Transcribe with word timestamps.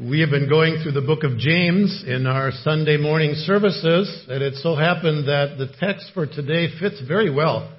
We 0.00 0.20
have 0.20 0.30
been 0.30 0.48
going 0.48 0.78
through 0.82 0.92
the 0.92 1.02
book 1.02 1.24
of 1.24 1.36
James 1.36 2.04
in 2.06 2.26
our 2.26 2.52
Sunday 2.64 2.96
morning 2.96 3.34
services, 3.34 4.24
and 4.30 4.42
it 4.42 4.54
so 4.62 4.74
happened 4.74 5.28
that 5.28 5.58
the 5.58 5.68
text 5.78 6.12
for 6.14 6.24
today 6.24 6.68
fits 6.80 7.02
very 7.06 7.28
well 7.28 7.76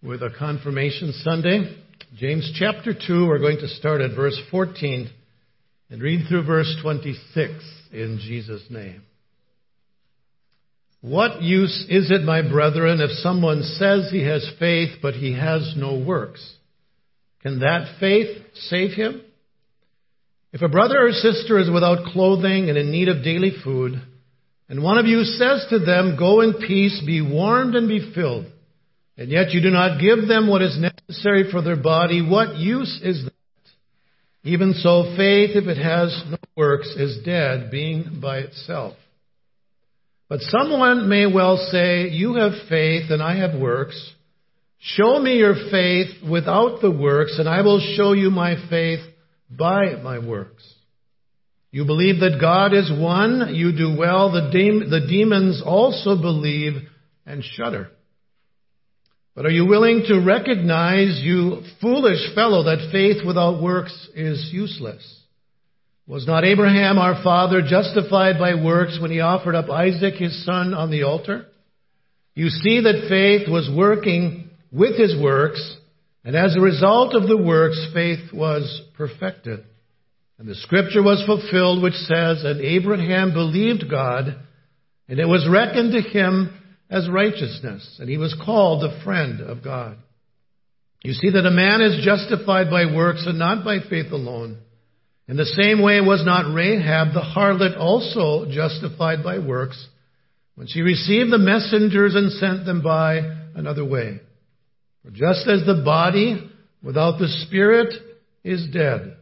with 0.00 0.22
a 0.22 0.30
confirmation 0.38 1.12
Sunday. 1.24 1.76
James 2.16 2.52
chapter 2.56 2.94
2, 2.94 3.26
we're 3.26 3.40
going 3.40 3.58
to 3.58 3.66
start 3.66 4.00
at 4.00 4.14
verse 4.14 4.40
14 4.48 5.10
and 5.90 6.00
read 6.00 6.28
through 6.28 6.44
verse 6.44 6.72
26 6.82 7.50
in 7.92 8.20
Jesus' 8.22 8.62
name. 8.70 9.02
What 11.00 11.42
use 11.42 11.84
is 11.88 12.12
it, 12.12 12.22
my 12.22 12.48
brethren, 12.48 13.00
if 13.00 13.10
someone 13.10 13.64
says 13.64 14.08
he 14.12 14.24
has 14.24 14.48
faith 14.60 14.98
but 15.02 15.14
he 15.14 15.32
has 15.32 15.74
no 15.76 15.98
works? 15.98 16.48
Can 17.42 17.58
that 17.58 17.96
faith 17.98 18.38
save 18.54 18.92
him? 18.92 19.22
If 20.56 20.62
a 20.62 20.68
brother 20.68 21.06
or 21.06 21.12
sister 21.12 21.58
is 21.58 21.70
without 21.70 22.06
clothing 22.14 22.70
and 22.70 22.78
in 22.78 22.90
need 22.90 23.10
of 23.10 23.22
daily 23.22 23.52
food, 23.62 24.00
and 24.70 24.82
one 24.82 24.96
of 24.96 25.04
you 25.04 25.22
says 25.22 25.66
to 25.68 25.78
them, 25.78 26.16
Go 26.18 26.40
in 26.40 26.54
peace, 26.54 27.02
be 27.04 27.20
warmed 27.20 27.74
and 27.74 27.86
be 27.86 28.10
filled, 28.14 28.46
and 29.18 29.28
yet 29.30 29.50
you 29.50 29.60
do 29.60 29.68
not 29.68 30.00
give 30.00 30.26
them 30.26 30.48
what 30.48 30.62
is 30.62 30.78
necessary 30.80 31.50
for 31.52 31.60
their 31.60 31.76
body, 31.76 32.26
what 32.26 32.56
use 32.56 33.02
is 33.04 33.24
that? 33.24 33.32
Even 34.44 34.72
so, 34.72 35.14
faith, 35.14 35.50
if 35.56 35.66
it 35.66 35.76
has 35.76 36.24
no 36.30 36.38
works, 36.56 36.88
is 36.96 37.22
dead, 37.22 37.70
being 37.70 38.18
by 38.22 38.38
itself. 38.38 38.96
But 40.26 40.40
someone 40.40 41.06
may 41.06 41.26
well 41.26 41.58
say, 41.70 42.08
You 42.08 42.36
have 42.36 42.66
faith 42.70 43.10
and 43.10 43.22
I 43.22 43.36
have 43.40 43.60
works. 43.60 44.14
Show 44.78 45.18
me 45.18 45.36
your 45.36 45.68
faith 45.70 46.26
without 46.26 46.80
the 46.80 46.90
works, 46.90 47.38
and 47.38 47.46
I 47.46 47.60
will 47.60 47.94
show 47.94 48.14
you 48.14 48.30
my 48.30 48.54
faith 48.70 49.00
by 49.50 49.94
my 50.02 50.18
works. 50.18 50.64
You 51.70 51.84
believe 51.84 52.20
that 52.20 52.38
God 52.40 52.72
is 52.72 52.90
one, 52.90 53.54
you 53.54 53.72
do 53.76 53.96
well. 53.98 54.32
The, 54.32 54.50
de- 54.50 54.88
the 54.88 55.06
demons 55.08 55.62
also 55.64 56.16
believe 56.16 56.74
and 57.26 57.42
shudder. 57.44 57.90
But 59.34 59.44
are 59.44 59.50
you 59.50 59.66
willing 59.66 60.04
to 60.08 60.24
recognize, 60.24 61.20
you 61.22 61.62
foolish 61.82 62.34
fellow, 62.34 62.62
that 62.64 62.88
faith 62.90 63.26
without 63.26 63.62
works 63.62 64.08
is 64.14 64.48
useless? 64.50 65.04
Was 66.06 66.26
not 66.26 66.44
Abraham 66.44 66.98
our 66.98 67.22
father 67.22 67.60
justified 67.60 68.38
by 68.38 68.54
works 68.54 68.98
when 69.00 69.10
he 69.10 69.20
offered 69.20 69.54
up 69.54 69.68
Isaac 69.68 70.14
his 70.14 70.46
son 70.46 70.72
on 70.72 70.90
the 70.90 71.02
altar? 71.02 71.46
You 72.34 72.48
see 72.48 72.80
that 72.80 73.08
faith 73.08 73.50
was 73.50 73.68
working 73.74 74.50
with 74.72 74.96
his 74.96 75.20
works, 75.20 75.76
and 76.26 76.34
as 76.34 76.56
a 76.56 76.60
result 76.60 77.14
of 77.14 77.28
the 77.28 77.36
works, 77.36 77.86
faith 77.94 78.32
was 78.34 78.82
perfected. 78.96 79.64
And 80.38 80.48
the 80.48 80.56
scripture 80.56 81.00
was 81.00 81.22
fulfilled 81.24 81.84
which 81.84 81.94
says, 81.94 82.42
And 82.42 82.60
Abraham 82.60 83.32
believed 83.32 83.88
God, 83.88 84.36
and 85.08 85.20
it 85.20 85.28
was 85.28 85.48
reckoned 85.48 85.92
to 85.92 86.00
him 86.00 86.52
as 86.90 87.08
righteousness, 87.08 87.98
and 88.00 88.08
he 88.08 88.16
was 88.16 88.34
called 88.44 88.82
the 88.82 89.00
friend 89.04 89.40
of 89.40 89.62
God. 89.62 89.98
You 91.04 91.12
see 91.12 91.30
that 91.30 91.46
a 91.46 91.50
man 91.52 91.80
is 91.80 92.04
justified 92.04 92.70
by 92.70 92.92
works 92.92 93.24
and 93.24 93.38
not 93.38 93.64
by 93.64 93.78
faith 93.88 94.10
alone. 94.10 94.58
In 95.28 95.36
the 95.36 95.44
same 95.44 95.80
way 95.80 96.00
was 96.00 96.24
not 96.26 96.52
Rahab 96.52 97.14
the 97.14 97.20
harlot 97.20 97.78
also 97.78 98.50
justified 98.50 99.22
by 99.22 99.38
works 99.38 99.86
when 100.56 100.66
she 100.66 100.80
received 100.80 101.30
the 101.30 101.38
messengers 101.38 102.16
and 102.16 102.32
sent 102.32 102.64
them 102.66 102.82
by 102.82 103.18
another 103.54 103.84
way. 103.84 104.20
For 105.06 105.12
just 105.12 105.46
as 105.46 105.64
the 105.64 105.82
body 105.84 106.50
without 106.82 107.20
the 107.20 107.28
Spirit 107.46 107.94
is 108.42 108.66
dead, 108.72 109.16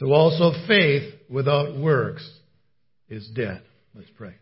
so 0.00 0.12
also 0.12 0.50
faith 0.66 1.14
without 1.30 1.78
works 1.78 2.28
is 3.08 3.28
dead. 3.32 3.62
Let's 3.94 4.10
pray. 4.18 4.34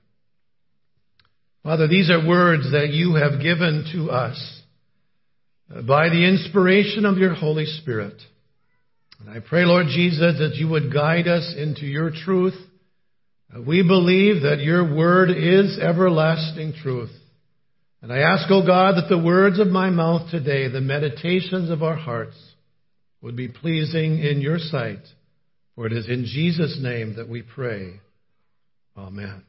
Father, 1.63 1.89
these 1.89 2.11
are 2.11 2.27
words 2.27 2.73
that 2.73 2.89
you 2.89 3.17
have 3.17 3.43
given 3.43 3.85
to 3.93 4.11
us 4.11 4.63
by 5.87 6.09
the 6.09 6.27
inspiration 6.27 7.05
of 7.05 7.19
your 7.19 7.35
Holy 7.35 7.67
Spirit. 7.67 8.15
And 9.21 9.29
I 9.29 9.41
pray, 9.41 9.67
Lord 9.67 9.89
Jesus, 9.89 10.39
that 10.39 10.55
you 10.55 10.69
would 10.69 10.91
guide 10.91 11.29
us 11.29 11.55
into 11.55 11.85
your 11.85 12.11
truth. 12.11 12.57
We 13.67 13.83
believe 13.83 14.45
that 14.45 14.61
your 14.61 14.97
word 14.97 15.29
is 15.29 15.79
everlasting 15.79 16.73
truth. 16.83 17.11
And 18.03 18.13
I 18.13 18.19
ask, 18.19 18.51
O 18.51 18.63
oh 18.63 18.67
God, 18.67 18.97
that 18.97 19.09
the 19.09 19.23
words 19.23 19.61
of 19.61 19.69
my 19.69 19.89
mouth 19.89 20.29
today, 20.31 20.69
the 20.69 20.81
meditations 20.81 21.71
of 21.71 21.85
our 21.85 21.95
hearts, 21.95 22.37
would 23.21 23.37
be 23.37 23.47
pleasing 23.47 24.19
in 24.19 24.41
your 24.41 24.59
sight. 24.59 24.99
For 25.77 25.87
it 25.87 25.93
is 25.93 26.09
in 26.09 26.25
Jesus' 26.25 26.79
name 26.83 27.15
that 27.17 27.29
we 27.29 27.43
pray. 27.43 28.01
Amen. 28.97 29.45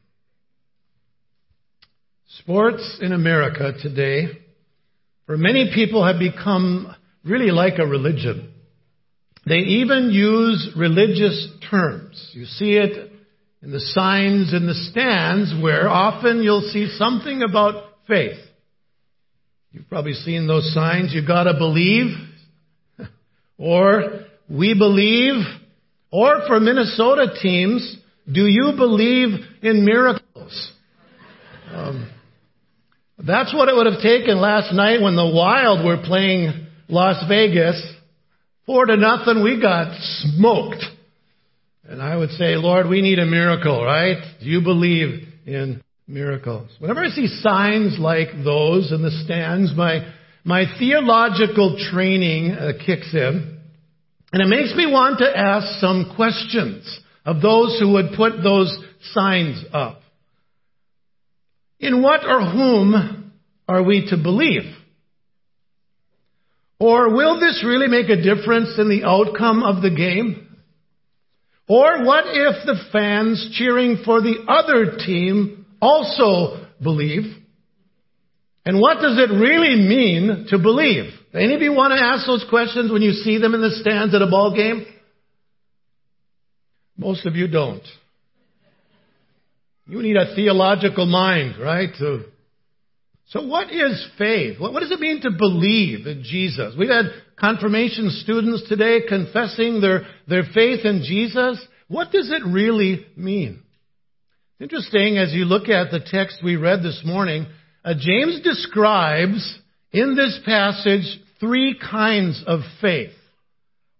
Sports 2.40 3.00
in 3.02 3.12
America 3.12 3.74
today, 3.82 4.28
for 5.26 5.36
many 5.36 5.72
people, 5.74 6.06
have 6.06 6.20
become 6.20 6.96
really 7.26 7.52
like 7.52 7.80
a 7.80 7.88
religion. 7.88 8.54
They 9.48 9.56
even 9.56 10.12
use 10.12 10.70
religious 10.78 11.50
terms. 11.70 12.32
You 12.34 12.46
see 12.46 12.74
it 12.74 13.12
in 13.64 13.72
the 13.72 13.80
signs 13.80 14.54
in 14.54 14.68
the 14.68 14.74
stands 14.92 15.54
where 15.62 15.90
often 15.90 16.44
you'll 16.44 16.70
see 16.72 16.96
something 16.98 17.42
about 17.42 17.93
faith. 18.08 18.38
You've 19.72 19.90
probably 19.90 20.14
seen 20.14 20.48
those 20.48 20.74
signs. 20.74 21.14
You've 21.14 21.28
got 21.28 21.44
to 21.46 21.54
believe, 21.56 22.16
or 23.58 24.26
we 24.50 24.76
believe, 24.78 25.46
or 26.12 26.42
for 26.48 26.60
Minnesota 26.60 27.34
teams, 27.42 27.98
do 28.32 28.46
you 28.46 28.74
believe 28.78 29.40
in 29.62 29.86
miracles? 29.86 30.72
Um, 31.74 32.08
that's 33.18 33.52
what 33.52 33.68
it 33.68 33.76
would 33.76 33.88
have 33.88 34.02
taken 34.02 34.40
last 34.40 34.74
night 34.74 35.02
when 35.02 35.16
the 35.16 35.26
Wild 35.26 35.84
were 35.84 35.98
playing 36.04 36.68
Las 36.88 37.24
Vegas. 37.28 37.82
Four 38.66 38.86
to 38.86 38.96
nothing, 38.96 39.44
we 39.44 39.60
got 39.60 39.98
smoked. 40.00 40.84
And 41.86 42.02
I 42.02 42.16
would 42.16 42.30
say, 42.32 42.56
Lord, 42.56 42.88
we 42.88 43.02
need 43.02 43.20
a 43.20 43.26
miracle, 43.26 43.84
right? 43.84 44.18
Do 44.40 44.46
you 44.46 44.62
believe 44.62 45.28
in 45.46 45.83
miracles. 46.08 46.70
Whenever 46.80 47.02
I 47.02 47.10
see 47.10 47.28
signs 47.28 47.98
like 48.00 48.30
those 48.44 48.92
in 48.92 49.02
the 49.02 49.12
stands, 49.26 49.74
my, 49.76 50.14
my 50.44 50.66
theological 50.78 51.78
training 51.92 52.52
uh, 52.52 52.74
kicks 52.86 53.14
in, 53.14 53.60
and 54.32 54.42
it 54.42 54.48
makes 54.48 54.76
me 54.76 54.88
want 54.88 55.20
to 55.20 55.38
ask 55.38 55.80
some 55.80 56.14
questions 56.16 57.00
of 57.26 57.42
those 57.42 57.80
who 57.80 57.94
would 57.94 58.18
put 58.18 58.44
those 58.44 58.76
signs 59.14 59.64
up. 59.72 60.02
In 61.80 62.02
what 62.02 62.26
or 62.26 62.42
whom 62.42 63.32
are 63.68 63.84
we 63.84 64.08
to 64.10 64.18
believe? 64.18 64.64
Or 66.80 67.14
will 67.14 67.40
this 67.40 67.64
really 67.66 67.88
make 67.88 68.10
a 68.10 68.22
difference 68.22 68.78
in 68.78 68.90
the 68.90 69.04
outcome 69.06 69.64
of 69.64 69.82
the 69.82 69.90
game? 69.90 70.48
Or 71.68 72.04
what 72.04 72.26
if 72.28 72.66
the 72.66 72.76
fans 72.92 73.52
cheering 73.54 74.02
for 74.04 74.22
the 74.22 74.46
other 74.48 74.98
team 74.98 75.63
also 75.84 76.66
believe. 76.82 77.36
And 78.66 78.80
what 78.80 79.02
does 79.02 79.18
it 79.20 79.34
really 79.34 79.76
mean 79.76 80.48
to 80.50 80.58
believe? 80.58 81.12
Any 81.34 81.54
of 81.54 81.62
you 81.62 81.74
want 81.74 81.92
to 81.92 82.04
ask 82.04 82.26
those 82.26 82.46
questions 82.50 82.92
when 82.92 83.02
you 83.02 83.12
see 83.12 83.38
them 83.38 83.54
in 83.54 83.62
the 83.62 83.72
stands 83.82 84.16
at 84.16 84.22
a 84.22 84.28
ball 84.28 84.56
game? 84.56 84.86
Most 86.98 87.26
of 87.26 87.36
you 87.36 87.48
don't. 87.48 87.84
You 89.88 90.02
need 90.02 90.16
a 90.16 90.34
theological 90.34 91.06
mind, 91.06 91.60
right? 91.60 91.90
So 91.98 93.46
what 93.46 93.72
is 93.72 94.08
faith? 94.18 94.60
What, 94.60 94.72
what 94.72 94.80
does 94.80 94.92
it 94.92 95.00
mean 95.00 95.22
to 95.22 95.32
believe 95.32 96.08
in 96.08 96.24
Jesus? 96.24 96.76
We've 96.78 96.90
had 96.90 97.08
confirmation 97.38 98.10
students 98.24 98.70
today 98.70 99.02
confessing 99.10 99.82
their, 99.82 100.04
their 100.28 100.44
faith 100.54 100.86
in 100.86 101.04
Jesus. 101.06 101.66
What 101.90 102.12
does 102.12 102.32
it 102.32 102.44
really 102.46 103.06
mean? 103.18 103.63
Interesting, 104.60 105.18
as 105.18 105.34
you 105.34 105.46
look 105.46 105.68
at 105.68 105.90
the 105.90 106.00
text 106.00 106.38
we 106.44 106.58
read 106.58 106.84
this 106.84 107.02
morning, 107.04 107.48
uh, 107.84 107.96
James 107.98 108.42
describes 108.42 109.58
in 109.92 110.16
this 110.16 110.40
passage 110.46 111.20
three 111.40 111.76
kinds 111.80 112.44
of 112.46 112.60
faith, 112.80 113.16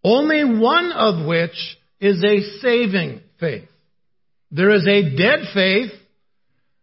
only 0.04 0.44
one 0.44 0.92
of 0.92 1.26
which 1.26 1.78
is 2.00 2.24
a 2.24 2.60
saving 2.60 3.22
faith. 3.40 3.68
There 4.52 4.70
is 4.70 4.88
a 4.88 5.16
dead 5.18 5.40
faith, 5.56 5.92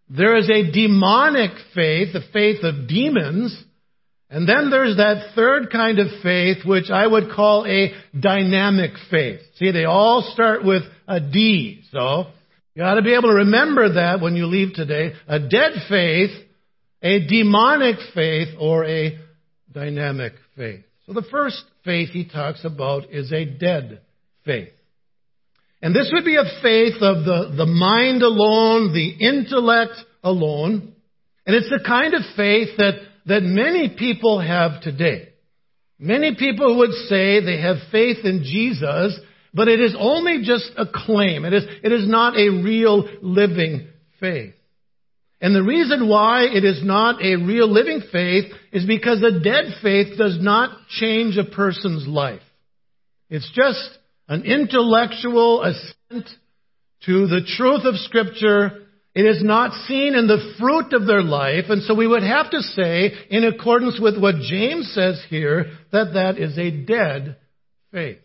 there 0.08 0.36
is 0.36 0.50
a 0.50 0.72
demonic 0.72 1.52
faith, 1.72 2.12
the 2.12 2.24
faith 2.32 2.64
of 2.64 2.88
demons, 2.88 3.56
and 4.28 4.48
then 4.48 4.70
there's 4.70 4.96
that 4.96 5.34
third 5.36 5.70
kind 5.70 6.00
of 6.00 6.08
faith, 6.24 6.66
which 6.66 6.90
I 6.90 7.06
would 7.06 7.30
call 7.30 7.66
a 7.66 7.92
dynamic 8.18 8.92
faith. 9.10 9.40
See, 9.56 9.70
they 9.70 9.84
all 9.84 10.28
start 10.34 10.64
with 10.64 10.82
a 11.06 11.20
D, 11.20 11.84
so 11.92 12.26
you 12.74 12.82
ought 12.82 12.94
to 12.94 13.02
be 13.02 13.14
able 13.14 13.28
to 13.28 13.34
remember 13.34 13.94
that 13.94 14.20
when 14.20 14.36
you 14.36 14.46
leave 14.46 14.74
today. 14.74 15.12
A 15.26 15.38
dead 15.40 15.72
faith, 15.88 16.30
a 17.02 17.26
demonic 17.26 17.96
faith, 18.14 18.48
or 18.58 18.84
a 18.84 19.18
dynamic 19.72 20.34
faith. 20.56 20.84
So 21.06 21.12
the 21.12 21.26
first 21.30 21.62
faith 21.84 22.10
he 22.10 22.28
talks 22.28 22.64
about 22.64 23.10
is 23.10 23.32
a 23.32 23.44
dead 23.44 24.02
faith. 24.44 24.70
And 25.82 25.94
this 25.94 26.10
would 26.12 26.24
be 26.24 26.36
a 26.36 26.62
faith 26.62 26.96
of 27.00 27.24
the, 27.24 27.54
the 27.56 27.66
mind 27.66 28.22
alone, 28.22 28.92
the 28.92 29.08
intellect 29.08 29.94
alone. 30.22 30.92
And 31.46 31.56
it's 31.56 31.70
the 31.70 31.82
kind 31.84 32.14
of 32.14 32.20
faith 32.36 32.68
that, 32.76 33.00
that 33.26 33.42
many 33.42 33.94
people 33.98 34.40
have 34.40 34.82
today. 34.82 35.30
Many 35.98 36.34
people 36.38 36.78
would 36.78 36.92
say 37.08 37.40
they 37.40 37.60
have 37.60 37.76
faith 37.90 38.18
in 38.24 38.42
Jesus, 38.44 39.18
but 39.52 39.68
it 39.68 39.80
is 39.80 39.96
only 39.98 40.42
just 40.42 40.70
a 40.76 40.86
claim. 40.86 41.44
It 41.44 41.52
is, 41.52 41.64
it 41.82 41.92
is 41.92 42.08
not 42.08 42.36
a 42.36 42.48
real 42.62 43.08
living 43.22 43.88
faith. 44.18 44.54
And 45.40 45.54
the 45.54 45.62
reason 45.62 46.08
why 46.08 46.44
it 46.44 46.64
is 46.64 46.84
not 46.84 47.22
a 47.22 47.36
real 47.36 47.70
living 47.70 48.02
faith 48.12 48.52
is 48.72 48.84
because 48.84 49.22
a 49.22 49.40
dead 49.40 49.74
faith 49.82 50.18
does 50.18 50.38
not 50.40 50.76
change 50.88 51.38
a 51.38 51.44
person's 51.44 52.06
life. 52.06 52.42
It's 53.30 53.50
just 53.54 53.98
an 54.28 54.42
intellectual 54.42 55.62
assent 55.62 56.28
to 57.06 57.26
the 57.26 57.40
truth 57.56 57.84
of 57.84 57.96
Scripture. 57.96 58.86
It 59.14 59.22
is 59.24 59.42
not 59.42 59.72
seen 59.86 60.14
in 60.14 60.26
the 60.26 60.54
fruit 60.58 60.92
of 60.92 61.06
their 61.06 61.22
life. 61.22 61.64
And 61.68 61.82
so 61.82 61.94
we 61.94 62.06
would 62.06 62.22
have 62.22 62.50
to 62.50 62.60
say, 62.60 63.12
in 63.30 63.44
accordance 63.44 63.98
with 63.98 64.20
what 64.20 64.36
James 64.42 64.92
says 64.94 65.24
here, 65.30 65.72
that 65.90 66.12
that 66.14 66.38
is 66.38 66.58
a 66.58 66.70
dead 66.70 67.38
faith. 67.92 68.18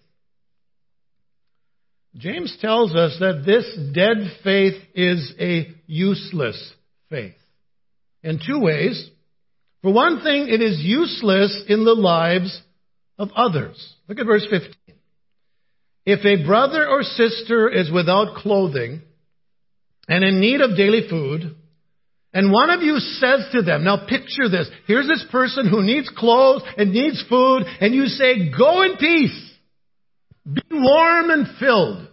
James 2.18 2.58
tells 2.62 2.96
us 2.96 3.18
that 3.20 3.44
this 3.46 3.66
dead 3.94 4.32
faith 4.44 4.82
is 4.94 5.34
a 5.40 5.68
useless 5.86 6.74
faith. 7.10 7.36
In 8.24 8.40
two 8.46 8.60
ways. 8.60 9.10
For 9.82 9.94
one 9.94 10.22
thing, 10.24 10.48
it 10.50 10.62
is 10.62 10.80
useless 10.82 11.64
in 11.68 11.86
the 11.86 11.94
lives 11.94 12.62
of 13.20 13.30
others. 13.36 13.94
Look 14.08 14.20
at 14.20 14.26
verse 14.26 14.48
15. 14.50 14.74
If 16.06 16.26
a 16.26 16.46
brother 16.46 16.88
or 16.88 17.04
sister 17.04 17.70
is 17.70 17.92
without 17.92 18.38
clothing 18.38 19.02
and 20.08 20.24
in 20.24 20.40
need 20.40 20.62
of 20.62 20.78
daily 20.78 21.08
food, 21.10 21.56
and 22.34 22.52
one 22.52 22.70
of 22.70 22.82
you 22.82 22.98
says 23.00 23.48
to 23.54 23.62
them, 23.62 23.84
now 23.84 24.06
picture 24.08 24.50
this, 24.50 24.70
here's 24.88 25.08
this 25.08 25.26
person 25.32 25.70
who 25.70 25.84
needs 25.84 26.10
clothes 26.16 26.64
and 26.78 26.92
needs 26.92 27.24
food, 27.30 27.64
and 27.80 27.94
you 27.94 28.06
say, 28.06 28.52
go 28.56 28.84
in 28.84 28.98
peace, 28.98 29.52
be 30.52 30.62
warm 30.72 31.30
and 31.30 31.48
filled. 31.60 32.08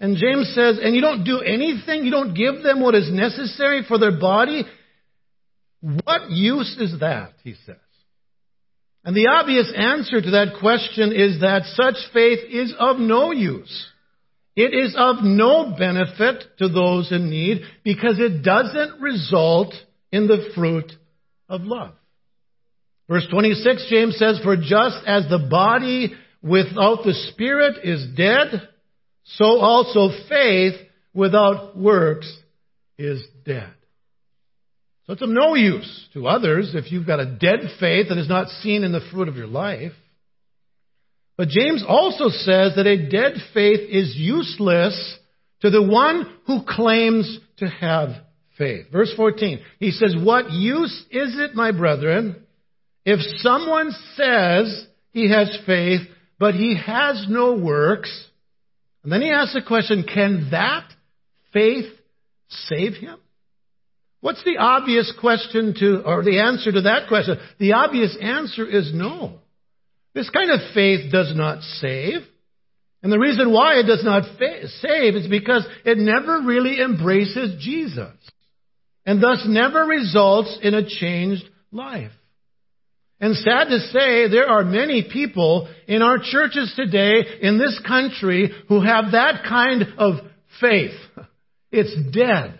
And 0.00 0.16
James 0.16 0.52
says, 0.54 0.78
and 0.82 0.94
you 0.96 1.00
don't 1.00 1.24
do 1.24 1.40
anything, 1.40 2.04
you 2.04 2.10
don't 2.10 2.34
give 2.34 2.62
them 2.62 2.80
what 2.80 2.96
is 2.96 3.08
necessary 3.12 3.84
for 3.86 3.98
their 3.98 4.18
body. 4.18 4.64
What 5.80 6.30
use 6.30 6.76
is 6.80 6.98
that, 7.00 7.34
he 7.44 7.54
says. 7.66 7.76
And 9.04 9.16
the 9.16 9.28
obvious 9.28 9.72
answer 9.74 10.20
to 10.20 10.30
that 10.32 10.58
question 10.60 11.12
is 11.12 11.40
that 11.40 11.64
such 11.74 11.96
faith 12.12 12.40
is 12.50 12.74
of 12.78 12.98
no 12.98 13.32
use. 13.32 13.86
It 14.54 14.74
is 14.74 14.94
of 14.98 15.16
no 15.22 15.74
benefit 15.78 16.44
to 16.58 16.68
those 16.68 17.10
in 17.10 17.30
need 17.30 17.62
because 17.84 18.18
it 18.18 18.42
doesn't 18.42 19.00
result 19.00 19.74
in 20.10 20.26
the 20.26 20.50
fruit 20.54 20.92
of 21.48 21.62
love. 21.62 21.92
Verse 23.08 23.26
26, 23.30 23.86
James 23.88 24.16
says, 24.18 24.40
For 24.42 24.56
just 24.56 24.98
as 25.06 25.28
the 25.28 25.46
body 25.50 26.14
without 26.42 27.04
the 27.04 27.14
spirit 27.32 27.84
is 27.84 28.06
dead, 28.16 28.68
so 29.24 29.60
also 29.60 30.08
faith 30.28 30.74
without 31.14 31.76
works 31.76 32.32
is 32.98 33.22
dead. 33.44 33.72
So 35.06 35.14
it's 35.14 35.22
of 35.22 35.28
no 35.28 35.54
use 35.54 36.08
to 36.14 36.28
others 36.28 36.72
if 36.74 36.92
you've 36.92 37.06
got 37.06 37.20
a 37.20 37.26
dead 37.26 37.60
faith 37.80 38.08
that 38.08 38.18
is 38.18 38.28
not 38.28 38.48
seen 38.48 38.84
in 38.84 38.92
the 38.92 39.06
fruit 39.12 39.28
of 39.28 39.36
your 39.36 39.48
life. 39.48 39.92
But 41.36 41.48
James 41.48 41.84
also 41.86 42.28
says 42.28 42.74
that 42.76 42.86
a 42.86 43.08
dead 43.08 43.32
faith 43.52 43.80
is 43.90 44.14
useless 44.16 45.18
to 45.60 45.70
the 45.70 45.82
one 45.82 46.38
who 46.46 46.62
claims 46.66 47.38
to 47.58 47.66
have 47.68 48.10
faith. 48.58 48.86
Verse 48.92 49.12
14, 49.16 49.60
he 49.78 49.90
says, 49.90 50.14
What 50.16 50.52
use 50.52 51.04
is 51.10 51.38
it, 51.38 51.54
my 51.54 51.72
brethren, 51.72 52.44
if 53.04 53.18
someone 53.38 53.90
says 54.14 54.86
he 55.10 55.30
has 55.30 55.58
faith, 55.66 56.02
but 56.38 56.54
he 56.54 56.76
has 56.76 57.26
no 57.28 57.56
works? 57.56 58.10
And 59.02 59.12
then 59.12 59.22
he 59.22 59.30
asks 59.30 59.54
the 59.54 59.62
question, 59.62 60.04
can 60.04 60.48
that 60.50 60.88
faith 61.52 61.92
save 62.48 62.94
him? 62.94 63.18
What's 64.20 64.44
the 64.44 64.58
obvious 64.58 65.12
question 65.20 65.74
to, 65.80 66.02
or 66.06 66.22
the 66.22 66.40
answer 66.40 66.70
to 66.70 66.82
that 66.82 67.08
question? 67.08 67.38
The 67.58 67.72
obvious 67.72 68.16
answer 68.20 68.66
is 68.68 68.92
no. 68.94 69.40
This 70.14 70.30
kind 70.30 70.50
of 70.50 70.60
faith 70.74 71.10
does 71.10 71.34
not 71.34 71.62
save. 71.62 72.22
And 73.02 73.10
the 73.10 73.18
reason 73.18 73.52
why 73.52 73.80
it 73.80 73.86
does 73.86 74.04
not 74.04 74.38
fa- 74.38 74.68
save 74.80 75.16
is 75.16 75.26
because 75.26 75.66
it 75.84 75.98
never 75.98 76.42
really 76.42 76.80
embraces 76.80 77.60
Jesus. 77.60 78.12
And 79.04 79.20
thus 79.20 79.42
never 79.44 79.84
results 79.84 80.56
in 80.62 80.74
a 80.74 80.88
changed 80.88 81.42
life. 81.72 82.12
And 83.22 83.36
sad 83.36 83.68
to 83.68 83.78
say, 83.78 84.28
there 84.28 84.48
are 84.48 84.64
many 84.64 85.08
people 85.10 85.72
in 85.86 86.02
our 86.02 86.18
churches 86.18 86.72
today 86.74 87.22
in 87.40 87.56
this 87.56 87.80
country 87.86 88.50
who 88.68 88.82
have 88.82 89.12
that 89.12 89.44
kind 89.48 89.84
of 89.96 90.16
faith. 90.60 90.98
It's 91.70 91.94
dead. 92.12 92.58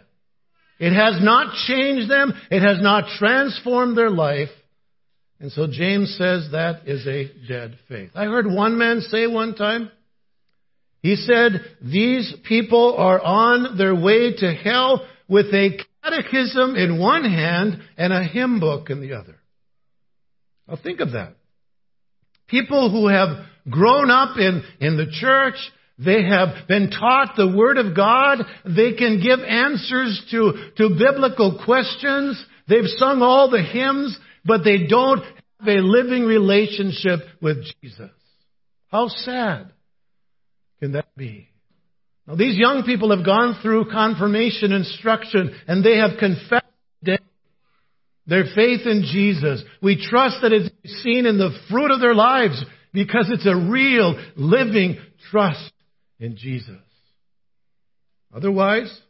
It 0.78 0.94
has 0.94 1.20
not 1.20 1.54
changed 1.66 2.08
them. 2.08 2.32
It 2.48 2.60
has 2.60 2.80
not 2.80 3.08
transformed 3.18 3.98
their 3.98 4.08
life. 4.08 4.50
And 5.40 5.50
so 5.50 5.66
James 5.66 6.14
says 6.16 6.50
that 6.52 6.86
is 6.86 7.08
a 7.08 7.28
dead 7.48 7.76
faith. 7.88 8.10
I 8.14 8.26
heard 8.26 8.46
one 8.46 8.78
man 8.78 9.00
say 9.00 9.26
one 9.26 9.56
time, 9.56 9.90
he 11.00 11.16
said, 11.16 11.60
these 11.82 12.32
people 12.46 12.94
are 12.96 13.20
on 13.20 13.76
their 13.76 13.96
way 13.96 14.32
to 14.32 14.54
hell 14.54 15.04
with 15.26 15.46
a 15.46 15.80
catechism 16.04 16.76
in 16.76 17.00
one 17.00 17.24
hand 17.24 17.82
and 17.96 18.12
a 18.12 18.22
hymn 18.22 18.60
book 18.60 18.88
in 18.90 19.00
the 19.00 19.14
other. 19.14 19.41
Now 20.68 20.76
think 20.82 21.00
of 21.00 21.12
that. 21.12 21.34
People 22.48 22.90
who 22.90 23.08
have 23.08 23.46
grown 23.70 24.10
up 24.10 24.36
in, 24.38 24.62
in 24.80 24.96
the 24.96 25.10
church, 25.10 25.54
they 25.98 26.24
have 26.24 26.68
been 26.68 26.90
taught 26.90 27.34
the 27.36 27.54
Word 27.56 27.78
of 27.78 27.94
God. 27.94 28.38
They 28.64 28.92
can 28.92 29.20
give 29.22 29.40
answers 29.40 30.22
to, 30.30 30.70
to 30.76 30.88
biblical 30.90 31.62
questions. 31.64 32.42
They've 32.68 32.88
sung 32.96 33.22
all 33.22 33.50
the 33.50 33.62
hymns, 33.62 34.18
but 34.44 34.64
they 34.64 34.86
don't 34.86 35.22
have 35.60 35.68
a 35.68 35.80
living 35.80 36.24
relationship 36.24 37.20
with 37.40 37.64
Jesus. 37.80 38.10
How 38.88 39.08
sad 39.08 39.72
can 40.80 40.92
that 40.92 41.14
be? 41.16 41.48
Now 42.26 42.34
these 42.34 42.58
young 42.58 42.84
people 42.84 43.14
have 43.14 43.24
gone 43.24 43.58
through 43.62 43.90
confirmation 43.90 44.72
instruction 44.72 45.54
and 45.66 45.84
they 45.84 45.96
have 45.96 46.18
confessed 46.18 46.66
their 48.26 48.44
faith 48.54 48.86
in 48.86 49.02
Jesus. 49.10 49.62
We 49.80 49.96
trust 49.96 50.36
that 50.42 50.52
it's 50.52 50.70
seen 51.02 51.26
in 51.26 51.38
the 51.38 51.56
fruit 51.70 51.90
of 51.90 52.00
their 52.00 52.14
lives 52.14 52.64
because 52.92 53.30
it's 53.30 53.46
a 53.46 53.56
real, 53.56 54.20
living 54.36 54.98
trust 55.30 55.72
in 56.18 56.36
Jesus. 56.36 56.76
Otherwise, 58.34 59.00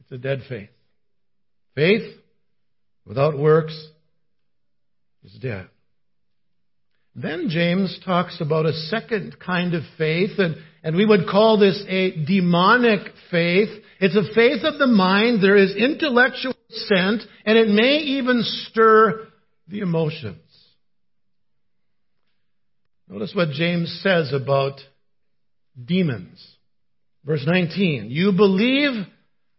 it's 0.00 0.12
a 0.12 0.18
dead 0.18 0.42
faith. 0.48 0.68
Faith 1.74 2.18
without 3.06 3.38
works 3.38 3.74
is 5.24 5.32
dead. 5.40 5.68
Then 7.14 7.48
James 7.50 7.98
talks 8.04 8.40
about 8.40 8.64
a 8.64 8.72
second 8.72 9.36
kind 9.38 9.74
of 9.74 9.82
faith, 9.98 10.38
and, 10.38 10.56
and 10.82 10.96
we 10.96 11.04
would 11.04 11.28
call 11.28 11.58
this 11.58 11.82
a 11.86 12.24
demonic 12.24 13.00
faith. 13.30 13.68
It's 14.00 14.16
a 14.16 14.34
faith 14.34 14.64
of 14.64 14.78
the 14.78 14.86
mind. 14.86 15.42
There 15.42 15.56
is 15.56 15.74
intellectual 15.76 16.51
assent, 16.72 17.22
and 17.44 17.58
it 17.58 17.68
may 17.68 17.98
even 17.98 18.42
stir 18.42 19.26
the 19.68 19.80
emotions. 19.80 20.38
Notice 23.08 23.32
what 23.34 23.50
James 23.50 24.00
says 24.02 24.32
about 24.32 24.80
demons. 25.82 26.42
Verse 27.24 27.44
19. 27.46 28.10
You 28.10 28.32
believe 28.32 29.06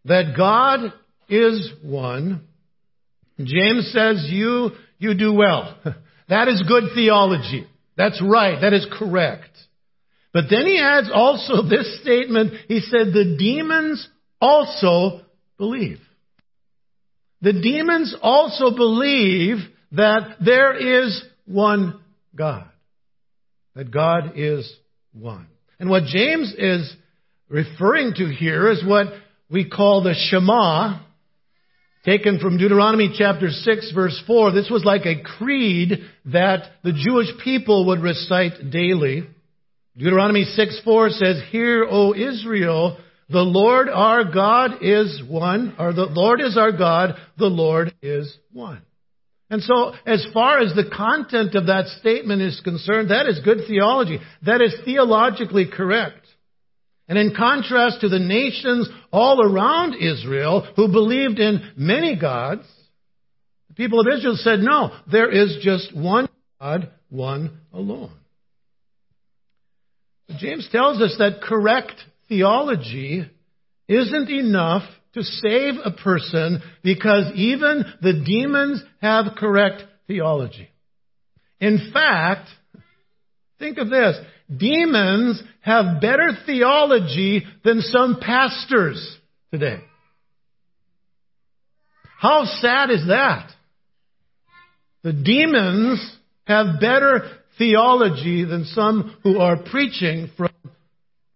that 0.04 0.34
God 0.36 0.92
is 1.28 1.72
one. 1.82 2.46
James 3.38 3.90
says 3.92 4.26
you, 4.30 4.70
you 4.98 5.14
do 5.14 5.32
well. 5.32 5.76
That 6.26 6.48
is 6.48 6.64
good 6.66 6.84
theology. 6.94 7.66
That's 7.98 8.18
right. 8.26 8.58
That 8.58 8.72
is 8.72 8.86
correct. 8.90 9.50
But 10.32 10.44
then 10.48 10.64
he 10.64 10.80
adds 10.80 11.10
also 11.12 11.62
this 11.62 12.00
statement. 12.00 12.54
He 12.66 12.80
said, 12.80 13.12
the 13.12 13.36
demons 13.38 14.08
also 14.40 15.20
believe. 15.58 16.00
The 17.44 17.52
demons 17.52 18.16
also 18.22 18.74
believe 18.74 19.58
that 19.92 20.36
there 20.42 21.02
is 21.02 21.22
one 21.44 22.00
God. 22.34 22.66
That 23.74 23.90
God 23.90 24.32
is 24.36 24.74
one. 25.12 25.46
And 25.78 25.90
what 25.90 26.04
James 26.04 26.54
is 26.56 26.90
referring 27.50 28.14
to 28.14 28.26
here 28.32 28.70
is 28.70 28.82
what 28.82 29.08
we 29.50 29.68
call 29.68 30.02
the 30.02 30.14
Shema, 30.14 31.00
taken 32.06 32.38
from 32.38 32.56
Deuteronomy 32.56 33.14
chapter 33.14 33.50
6 33.50 33.92
verse 33.94 34.22
4. 34.26 34.52
This 34.52 34.70
was 34.70 34.86
like 34.86 35.04
a 35.04 35.22
creed 35.22 35.98
that 36.24 36.70
the 36.82 36.92
Jewish 36.92 37.28
people 37.44 37.88
would 37.88 38.00
recite 38.00 38.70
daily. 38.70 39.28
Deuteronomy 39.98 40.44
6 40.44 40.80
4 40.82 41.10
says, 41.10 41.42
Hear, 41.50 41.86
O 41.90 42.14
Israel, 42.14 42.96
the 43.28 43.42
Lord 43.42 43.88
our 43.88 44.24
God 44.24 44.82
is 44.82 45.22
one, 45.26 45.74
or 45.78 45.92
the 45.92 46.06
Lord 46.06 46.40
is 46.40 46.56
our 46.56 46.72
God, 46.72 47.16
the 47.38 47.46
Lord 47.46 47.94
is 48.02 48.36
one. 48.52 48.82
And 49.50 49.62
so, 49.62 49.92
as 50.06 50.26
far 50.32 50.60
as 50.60 50.74
the 50.74 50.90
content 50.90 51.54
of 51.54 51.66
that 51.66 51.86
statement 52.00 52.42
is 52.42 52.60
concerned, 52.64 53.10
that 53.10 53.26
is 53.26 53.40
good 53.44 53.58
theology. 53.68 54.18
That 54.44 54.60
is 54.60 54.74
theologically 54.84 55.66
correct. 55.70 56.26
And 57.08 57.18
in 57.18 57.34
contrast 57.36 58.00
to 58.00 58.08
the 58.08 58.18
nations 58.18 58.88
all 59.12 59.42
around 59.42 59.94
Israel 59.94 60.66
who 60.76 60.88
believed 60.88 61.38
in 61.38 61.72
many 61.76 62.18
gods, 62.18 62.66
the 63.68 63.74
people 63.74 64.00
of 64.00 64.06
Israel 64.12 64.36
said, 64.36 64.60
no, 64.60 64.90
there 65.10 65.30
is 65.30 65.58
just 65.60 65.94
one 65.94 66.28
God, 66.60 66.90
one 67.10 67.60
alone. 67.72 68.12
James 70.38 70.68
tells 70.72 71.02
us 71.02 71.16
that 71.18 71.42
correct 71.42 72.02
theology 72.28 73.28
isn't 73.88 74.30
enough 74.30 74.82
to 75.14 75.22
save 75.22 75.74
a 75.84 75.90
person 75.90 76.60
because 76.82 77.32
even 77.34 77.84
the 78.02 78.24
demons 78.24 78.82
have 79.00 79.36
correct 79.36 79.84
theology. 80.06 80.68
In 81.60 81.90
fact, 81.92 82.48
think 83.58 83.78
of 83.78 83.88
this. 83.90 84.16
Demons 84.54 85.42
have 85.60 86.00
better 86.00 86.30
theology 86.44 87.44
than 87.64 87.80
some 87.80 88.20
pastors 88.20 89.18
today. 89.52 89.78
How 92.18 92.44
sad 92.44 92.90
is 92.90 93.06
that? 93.08 93.50
The 95.02 95.12
demons 95.12 96.16
have 96.46 96.80
better 96.80 97.30
theology 97.58 98.44
than 98.44 98.64
some 98.64 99.16
who 99.22 99.38
are 99.38 99.56
preaching 99.56 100.30
from 100.36 100.50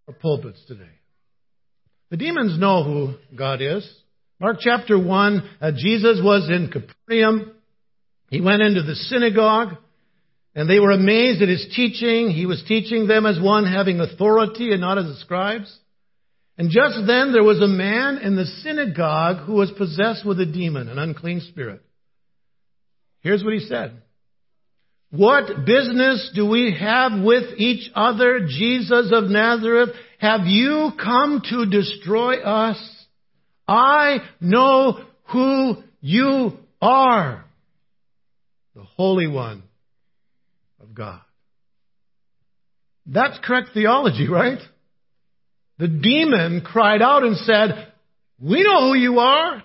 our 0.09 0.15
pulpits 0.15 0.61
today. 0.67 0.89
The 2.11 2.17
demons 2.17 2.59
know 2.59 2.83
who 2.83 3.15
God 3.37 3.61
is. 3.61 3.87
Mark 4.41 4.57
chapter 4.61 4.99
1, 4.99 5.51
uh, 5.61 5.73
Jesus 5.77 6.21
was 6.23 6.49
in 6.49 6.71
Capernaum. 6.71 7.53
He 8.31 8.41
went 8.41 8.63
into 8.63 8.83
the 8.83 8.95
synagogue, 8.95 9.77
and 10.55 10.69
they 10.69 10.79
were 10.79 10.93
amazed 10.93 11.43
at 11.43 11.49
his 11.49 11.67
teaching. 11.77 12.31
He 12.31 12.47
was 12.47 12.65
teaching 12.67 13.07
them 13.07 13.27
as 13.27 13.39
one 13.39 13.67
having 13.67 14.01
authority 14.01 14.73
and 14.73 14.81
not 14.81 14.97
as 14.97 15.05
the 15.05 15.17
scribes. 15.17 15.77
And 16.57 16.71
just 16.71 16.97
then 17.07 17.33
there 17.33 17.45
was 17.45 17.61
a 17.61 17.69
man 17.69 18.19
in 18.19 18.35
the 18.35 18.47
synagogue 18.47 19.47
who 19.47 19.55
was 19.55 19.71
possessed 19.73 20.27
with 20.27 20.41
a 20.41 20.47
demon, 20.47 20.89
an 20.89 20.99
unclean 20.99 21.41
spirit. 21.41 21.83
Here's 23.21 23.45
what 23.45 23.53
he 23.53 23.61
said. 23.61 24.03
What 25.11 25.65
business 25.65 26.33
do 26.35 26.47
we 26.47 26.77
have 26.79 27.23
with 27.23 27.59
each 27.59 27.91
other, 27.95 28.41
Jesus 28.47 29.11
of 29.13 29.25
Nazareth? 29.25 29.91
Have 30.19 30.43
you 30.47 30.91
come 31.03 31.43
to 31.49 31.65
destroy 31.65 32.41
us? 32.43 32.79
I 33.67 34.19
know 34.41 35.01
who 35.33 35.83
you 36.01 36.59
are. 36.83 37.45
The 38.75 38.83
Holy 38.83 39.27
One 39.29 39.63
of 40.81 40.95
God. 40.95 41.21
That's 43.07 43.39
correct 43.43 43.71
theology, 43.73 44.29
right? 44.29 44.61
The 45.79 45.89
demon 45.89 46.61
cried 46.61 47.01
out 47.01 47.23
and 47.25 47.37
said, 47.39 47.93
We 48.39 48.63
know 48.63 48.89
who 48.89 48.95
you 48.95 49.19
are. 49.21 49.63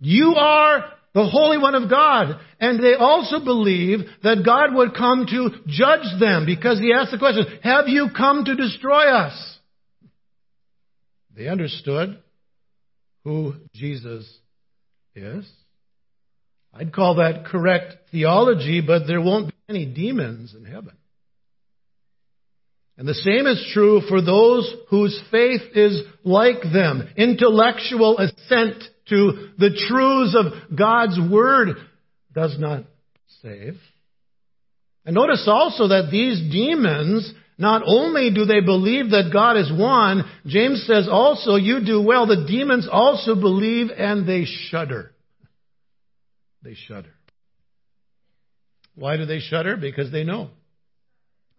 You 0.00 0.34
are 0.36 0.93
the 1.14 1.24
Holy 1.24 1.58
One 1.58 1.74
of 1.74 1.88
God. 1.88 2.40
And 2.60 2.82
they 2.82 2.94
also 2.94 3.42
believe 3.42 4.00
that 4.22 4.44
God 4.44 4.74
would 4.74 4.94
come 4.94 5.26
to 5.26 5.50
judge 5.66 6.20
them 6.20 6.44
because 6.44 6.78
he 6.78 6.92
asked 6.92 7.12
the 7.12 7.18
question, 7.18 7.46
Have 7.62 7.88
you 7.88 8.08
come 8.14 8.44
to 8.44 8.56
destroy 8.56 9.10
us? 9.10 9.58
They 11.36 11.48
understood 11.48 12.18
who 13.24 13.54
Jesus 13.74 14.28
is. 15.14 15.48
I'd 16.72 16.92
call 16.92 17.16
that 17.16 17.46
correct 17.46 17.94
theology, 18.10 18.82
but 18.84 19.06
there 19.06 19.20
won't 19.20 19.48
be 19.48 19.54
any 19.68 19.86
demons 19.86 20.54
in 20.54 20.64
heaven. 20.64 20.92
And 22.96 23.08
the 23.08 23.14
same 23.14 23.46
is 23.46 23.70
true 23.72 24.02
for 24.08 24.20
those 24.20 24.72
whose 24.88 25.20
faith 25.30 25.62
is 25.74 26.02
like 26.22 26.62
them. 26.62 27.08
Intellectual 27.16 28.18
assent 28.18 28.84
to 29.08 29.50
the 29.58 29.70
truths 29.88 30.36
of 30.36 30.76
God's 30.76 31.18
Word 31.30 31.76
does 32.32 32.56
not 32.58 32.84
save. 33.42 33.76
And 35.04 35.14
notice 35.14 35.44
also 35.46 35.88
that 35.88 36.08
these 36.10 36.40
demons, 36.50 37.32
not 37.58 37.82
only 37.84 38.30
do 38.30 38.46
they 38.46 38.60
believe 38.60 39.10
that 39.10 39.30
God 39.32 39.56
is 39.56 39.70
one, 39.70 40.24
James 40.46 40.84
says 40.86 41.06
also, 41.10 41.56
you 41.56 41.84
do 41.84 42.00
well, 42.00 42.26
the 42.26 42.46
demons 42.48 42.88
also 42.90 43.34
believe 43.34 43.90
and 43.96 44.26
they 44.26 44.44
shudder. 44.44 45.12
They 46.62 46.74
shudder. 46.74 47.12
Why 48.94 49.16
do 49.16 49.26
they 49.26 49.40
shudder? 49.40 49.76
Because 49.76 50.10
they 50.10 50.24
know. 50.24 50.50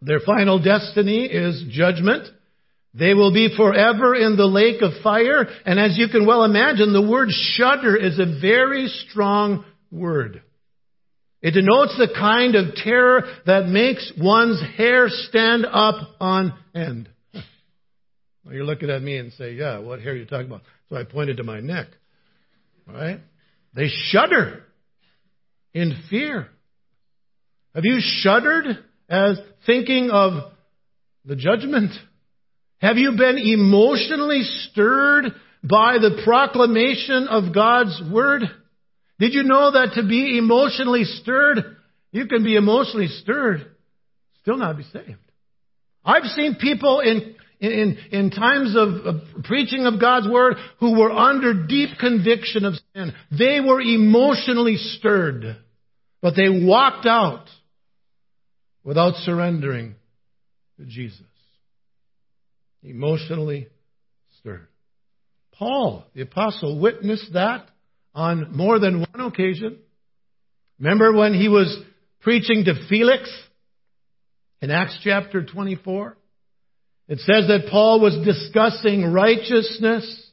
Their 0.01 0.19
final 0.19 0.61
destiny 0.61 1.25
is 1.25 1.63
judgment. 1.69 2.27
They 2.97 3.13
will 3.13 3.33
be 3.33 3.53
forever 3.55 4.15
in 4.15 4.37
the 4.37 4.45
lake 4.45 4.81
of 4.81 5.03
fire. 5.03 5.47
And 5.65 5.79
as 5.79 5.97
you 5.97 6.07
can 6.07 6.25
well 6.25 6.43
imagine, 6.43 6.93
the 6.93 7.01
word 7.05 7.29
shudder 7.29 7.97
is 7.97 8.19
a 8.19 8.39
very 8.39 8.87
strong 8.87 9.65
word. 9.91 10.41
It 11.41 11.51
denotes 11.51 11.97
the 11.97 12.07
kind 12.07 12.55
of 12.55 12.75
terror 12.75 13.23
that 13.45 13.67
makes 13.67 14.13
one's 14.17 14.61
hair 14.77 15.09
stand 15.09 15.65
up 15.65 16.15
on 16.21 16.57
end. 16.73 17.09
Well, 17.33 18.53
you're 18.53 18.63
looking 18.63 18.89
at 18.89 19.01
me 19.01 19.17
and 19.17 19.33
say, 19.33 19.53
yeah, 19.53 19.79
what 19.79 19.99
hair 19.99 20.13
are 20.13 20.15
you 20.15 20.25
talking 20.25 20.47
about? 20.47 20.61
So 20.89 20.95
I 20.95 21.03
pointed 21.03 21.37
to 21.37 21.43
my 21.43 21.59
neck. 21.59 21.87
All 22.87 22.95
right? 22.95 23.19
They 23.75 23.89
shudder 23.89 24.63
in 25.73 25.97
fear. 26.09 26.47
Have 27.73 27.83
you 27.83 27.99
shuddered 27.99 28.65
as 29.09 29.37
thinking 29.65 30.09
of 30.11 30.51
the 31.25 31.35
judgment? 31.35 31.91
Have 32.85 32.97
you 32.97 33.13
been 33.17 33.39
emotionally 33.39 34.43
stirred 34.43 35.33
by 35.63 35.97
the 35.97 36.21
proclamation 36.23 37.27
of 37.27 37.51
God's 37.51 37.99
Word? 38.13 38.43
Did 39.17 39.33
you 39.33 39.41
know 39.41 39.71
that 39.71 39.93
to 39.95 40.07
be 40.07 40.37
emotionally 40.37 41.03
stirred, 41.03 41.77
you 42.11 42.27
can 42.27 42.43
be 42.43 42.55
emotionally 42.55 43.07
stirred, 43.07 43.65
still 44.43 44.57
not 44.57 44.77
be 44.77 44.83
saved? 44.83 45.17
I've 46.03 46.25
seen 46.25 46.57
people 46.61 46.99
in, 46.99 47.35
in, 47.59 47.97
in 48.11 48.29
times 48.29 48.75
of, 48.77 48.89
of 49.07 49.43
preaching 49.45 49.87
of 49.87 49.99
God's 49.99 50.27
Word 50.27 50.57
who 50.79 50.99
were 50.99 51.11
under 51.11 51.65
deep 51.65 51.97
conviction 51.99 52.65
of 52.65 52.75
sin. 52.93 53.13
They 53.31 53.61
were 53.61 53.81
emotionally 53.81 54.75
stirred, 54.77 55.57
but 56.21 56.35
they 56.35 56.49
walked 56.63 57.07
out 57.07 57.47
without 58.83 59.15
surrendering 59.15 59.95
to 60.77 60.85
Jesus 60.85 61.25
emotionally 62.85 63.67
stirred. 64.39 64.67
Paul, 65.53 66.05
the 66.13 66.21
apostle, 66.21 66.79
witnessed 66.79 67.33
that 67.33 67.69
on 68.13 68.55
more 68.55 68.79
than 68.79 68.99
one 68.99 69.27
occasion. 69.27 69.79
Remember 70.79 71.13
when 71.13 71.33
he 71.33 71.47
was 71.47 71.77
preaching 72.21 72.65
to 72.65 72.87
Felix 72.89 73.29
in 74.61 74.71
Acts 74.71 74.97
chapter 75.03 75.45
24? 75.45 76.17
It 77.07 77.19
says 77.19 77.47
that 77.47 77.69
Paul 77.69 78.01
was 78.01 78.17
discussing 78.25 79.11
righteousness, 79.11 80.31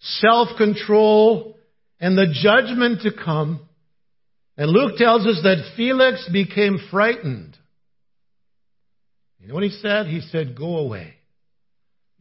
self-control, 0.00 1.56
and 1.98 2.16
the 2.16 2.32
judgment 2.42 3.02
to 3.02 3.10
come. 3.12 3.60
And 4.56 4.70
Luke 4.70 4.96
tells 4.98 5.26
us 5.26 5.40
that 5.42 5.72
Felix 5.76 6.28
became 6.30 6.78
frightened. 6.90 7.56
You 9.40 9.48
know 9.48 9.54
what 9.54 9.64
he 9.64 9.70
said? 9.70 10.06
He 10.06 10.20
said, 10.20 10.56
go 10.56 10.76
away. 10.76 11.14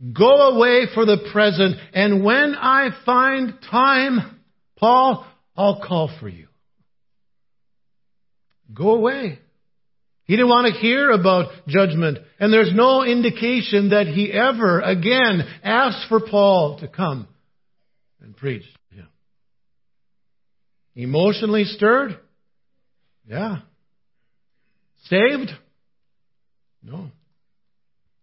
Go 0.02 0.56
away 0.56 0.86
for 0.94 1.06
the 1.06 1.30
present, 1.34 1.76
and 1.94 2.24
when 2.24 2.56
I 2.56 2.90
find 3.06 3.56
time, 3.70 4.40
Paul, 4.78 5.26
I'll 5.58 5.82
call 5.86 6.10
for 6.20 6.30
you. 6.30 6.48
Go 8.74 8.96
away. 8.96 9.40
He 10.24 10.36
didn't 10.36 10.50
want 10.50 10.74
to 10.74 10.80
hear 10.80 11.10
about 11.10 11.52
judgment, 11.68 12.20
and 12.40 12.54
there's 12.54 12.72
no 12.74 13.04
indication 13.04 13.90
that 13.90 14.08
he 14.08 14.32
ever 14.32 14.80
again 14.80 15.44
asked 15.64 16.08
for 16.08 16.22
Paul 16.22 16.80
to 16.80 16.88
come 16.88 17.28
and 18.22 18.38
preach 18.38 18.64
to 18.92 18.96
him. 18.96 19.08
Emotionally 20.96 21.66
stirred? 21.66 22.18
Yeah. 23.28 23.58
Saved? 25.06 25.52
No. 26.84 27.10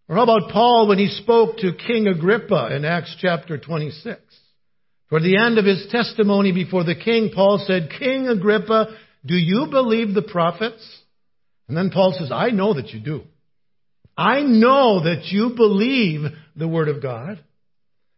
Or 0.08 0.16
how 0.16 0.22
about 0.22 0.50
Paul 0.52 0.88
when 0.88 0.98
he 0.98 1.08
spoke 1.08 1.58
to 1.58 1.72
King 1.72 2.06
Agrippa 2.06 2.74
in 2.74 2.84
Acts 2.84 3.16
chapter 3.20 3.58
26? 3.58 4.20
Toward 5.08 5.22
the 5.22 5.38
end 5.38 5.58
of 5.58 5.64
his 5.64 5.86
testimony 5.90 6.52
before 6.52 6.84
the 6.84 6.94
king, 6.94 7.30
Paul 7.34 7.64
said, 7.66 7.90
King 7.98 8.28
Agrippa, 8.28 8.96
do 9.24 9.34
you 9.34 9.66
believe 9.70 10.14
the 10.14 10.22
prophets? 10.22 10.84
And 11.68 11.76
then 11.76 11.90
Paul 11.90 12.14
says, 12.18 12.30
I 12.32 12.50
know 12.50 12.74
that 12.74 12.90
you 12.90 13.00
do. 13.00 13.22
I 14.16 14.40
know 14.40 15.04
that 15.04 15.26
you 15.26 15.50
believe 15.56 16.22
the 16.54 16.68
Word 16.68 16.88
of 16.88 17.02
God. 17.02 17.42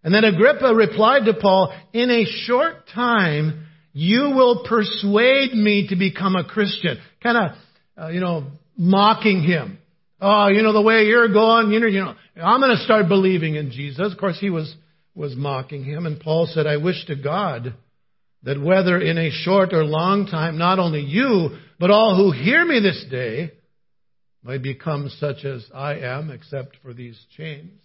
And 0.04 0.14
then 0.14 0.25
Agrippa 0.25 0.75
replied 0.75 1.25
to 1.25 1.35
Paul, 1.35 1.75
in 1.92 2.11
a 2.11 2.25
short 2.25 2.88
time, 2.95 3.66
you 3.92 4.30
will 4.35 4.64
persuade 4.68 5.52
me 5.54 5.88
to 5.88 5.97
become 5.97 6.37
a 6.37 6.45
Christian. 6.45 6.99
Kind 7.23 7.37
of, 7.37 7.50
uh, 8.00 8.09
you 8.09 8.21
know, 8.21 8.45
mocking 8.76 9.42
him. 9.42 9.78
Oh, 10.20 10.48
you 10.48 10.62
know, 10.62 10.72
the 10.72 10.82
way 10.82 11.04
you're 11.04 11.32
going, 11.32 11.70
you 11.70 11.80
know, 11.80 11.87
you 11.87 12.00
know, 12.00 12.14
I'm 12.42 12.60
going 12.60 12.76
to 12.76 12.82
start 12.82 13.08
believing 13.08 13.54
in 13.54 13.70
Jesus. 13.70 14.12
Of 14.12 14.18
course, 14.18 14.38
he 14.40 14.50
was, 14.50 14.75
was 15.14 15.37
mocking 15.37 15.84
him. 15.84 16.06
And 16.06 16.18
Paul 16.18 16.48
said, 16.52 16.66
I 16.66 16.76
wish 16.78 17.06
to 17.06 17.16
God 17.16 17.75
that 18.42 18.60
whether 18.60 19.00
in 19.00 19.16
a 19.16 19.30
short 19.30 19.72
or 19.72 19.84
long 19.84 20.26
time, 20.26 20.58
not 20.58 20.78
only 20.78 21.00
you, 21.00 21.50
but 21.78 21.90
all 21.90 22.16
who 22.16 22.32
hear 22.32 22.64
me 22.64 22.80
this 22.80 23.04
day 23.10 23.52
might 24.42 24.62
become 24.62 25.08
such 25.20 25.44
as 25.44 25.64
I 25.75 25.96
am, 25.96 26.30
except 26.30 26.76
for 26.82 26.92
these 26.92 27.18
chains. 27.37 27.80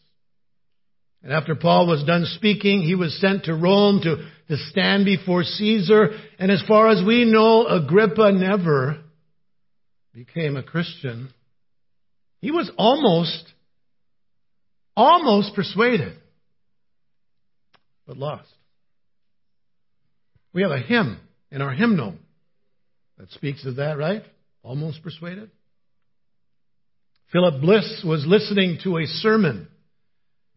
And 1.23 1.31
after 1.31 1.55
Paul 1.55 1.87
was 1.87 2.03
done 2.03 2.25
speaking, 2.25 2.81
he 2.81 2.95
was 2.95 3.19
sent 3.21 3.45
to 3.45 3.53
Rome 3.53 4.01
to, 4.03 4.17
to 4.49 4.57
stand 4.69 5.05
before 5.05 5.43
Caesar. 5.43 6.09
And 6.37 6.51
as 6.51 6.61
far 6.67 6.89
as 6.89 7.03
we 7.05 7.25
know, 7.25 7.65
Agrippa 7.65 8.31
never 8.33 8.97
became 10.13 10.57
a 10.57 10.63
Christian. 10.63 11.29
He 12.43 12.51
was 12.51 12.69
almost, 12.77 13.41
almost 14.97 15.55
persuaded, 15.55 16.17
but 18.05 18.17
lost. 18.17 18.49
We 20.51 20.63
have 20.63 20.71
a 20.71 20.79
hymn 20.79 21.21
in 21.51 21.61
our 21.61 21.71
hymnal 21.71 22.15
that 23.17 23.31
speaks 23.31 23.65
of 23.65 23.77
that, 23.77 23.97
right? 23.97 24.23
Almost 24.61 25.03
persuaded. 25.03 25.51
Philip 27.31 27.61
Bliss 27.61 28.03
was 28.05 28.25
listening 28.27 28.79
to 28.83 28.97
a 28.97 29.05
sermon 29.05 29.69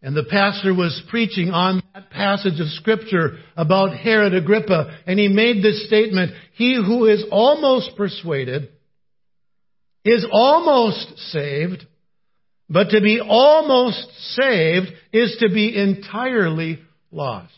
and 0.03 0.17
the 0.17 0.27
pastor 0.29 0.75
was 0.75 1.01
preaching 1.09 1.51
on 1.51 1.85
that 1.95 2.11
passage 2.11 2.59
of 2.59 2.67
scripture 2.71 3.39
about 3.57 3.97
Herod 3.97 4.35
Agrippa 4.35 5.03
and 5.07 5.21
he 5.21 5.29
made 5.29 5.63
this 5.63 5.87
statement, 5.87 6.33
he 6.55 6.75
who 6.75 7.07
is 7.07 7.25
almost 7.31 7.97
persuaded 7.97 8.71
is 10.07 10.25
almost 10.31 11.19
saved, 11.33 11.85
but 12.71 12.91
to 12.91 13.01
be 13.01 13.21
almost 13.21 14.09
saved 14.37 14.87
is 15.13 15.37
to 15.41 15.49
be 15.53 15.77
entirely 15.77 16.79
lost. 17.11 17.53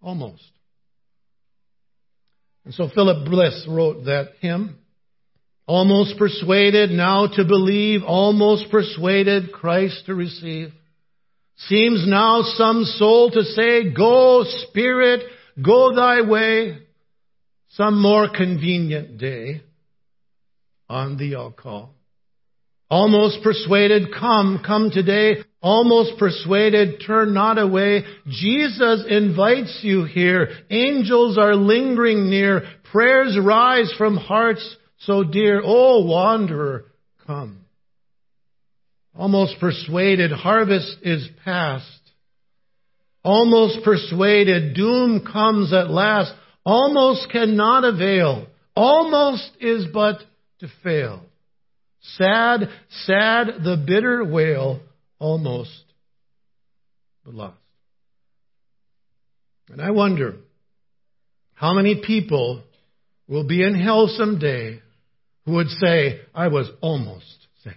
Almost. 0.00 0.42
And 2.64 2.72
so 2.72 2.88
Philip 2.94 3.28
Bliss 3.28 3.66
wrote 3.68 4.06
that 4.06 4.30
hymn. 4.40 4.78
Almost 5.66 6.16
persuaded 6.18 6.90
now 6.90 7.26
to 7.26 7.44
believe, 7.44 8.02
almost 8.04 8.70
persuaded 8.70 9.52
Christ 9.52 10.06
to 10.06 10.14
receive. 10.14 10.68
Seems 11.56 12.06
now 12.06 12.42
some 12.42 12.84
soul 12.84 13.30
to 13.32 13.42
say, 13.42 13.92
Go, 13.92 14.44
Spirit, 14.68 15.24
go 15.62 15.94
thy 15.94 16.22
way. 16.22 16.78
Some 17.70 18.00
more 18.00 18.28
convenient 18.34 19.18
day 19.18 19.62
on 20.88 21.16
thee 21.16 21.34
I'll 21.34 21.52
call. 21.52 21.94
Almost 22.88 23.42
persuaded, 23.42 24.14
come, 24.18 24.62
come 24.64 24.90
today. 24.92 25.38
Almost 25.60 26.18
persuaded, 26.18 27.02
turn 27.04 27.34
not 27.34 27.58
away. 27.58 28.04
Jesus 28.28 29.04
invites 29.08 29.80
you 29.82 30.04
here. 30.04 30.50
Angels 30.70 31.36
are 31.36 31.56
lingering 31.56 32.30
near. 32.30 32.62
Prayers 32.92 33.36
rise 33.42 33.92
from 33.98 34.16
hearts 34.16 34.76
so 34.98 35.24
dear. 35.24 35.60
Oh, 35.64 36.04
wanderer, 36.04 36.84
come. 37.26 37.62
Almost 39.16 39.58
persuaded, 39.58 40.30
harvest 40.30 40.98
is 41.02 41.28
past. 41.44 41.84
Almost 43.24 43.82
persuaded, 43.82 44.76
doom 44.76 45.26
comes 45.26 45.72
at 45.72 45.90
last. 45.90 46.32
Almost 46.64 47.30
cannot 47.32 47.82
avail. 47.82 48.46
Almost 48.76 49.50
is 49.60 49.86
but 49.92 50.18
to 50.60 50.68
fail. 50.82 51.22
Sad, 52.00 52.68
sad, 53.04 53.46
the 53.64 53.82
bitter 53.86 54.24
wail, 54.24 54.80
almost, 55.18 55.84
but 57.24 57.34
lost. 57.34 57.56
And 59.70 59.82
I 59.82 59.90
wonder 59.90 60.36
how 61.54 61.74
many 61.74 62.02
people 62.06 62.62
will 63.28 63.46
be 63.46 63.62
in 63.62 63.74
hell 63.74 64.06
someday 64.08 64.80
who 65.44 65.54
would 65.54 65.68
say, 65.68 66.20
I 66.34 66.48
was 66.48 66.70
almost 66.80 67.46
saved. 67.64 67.76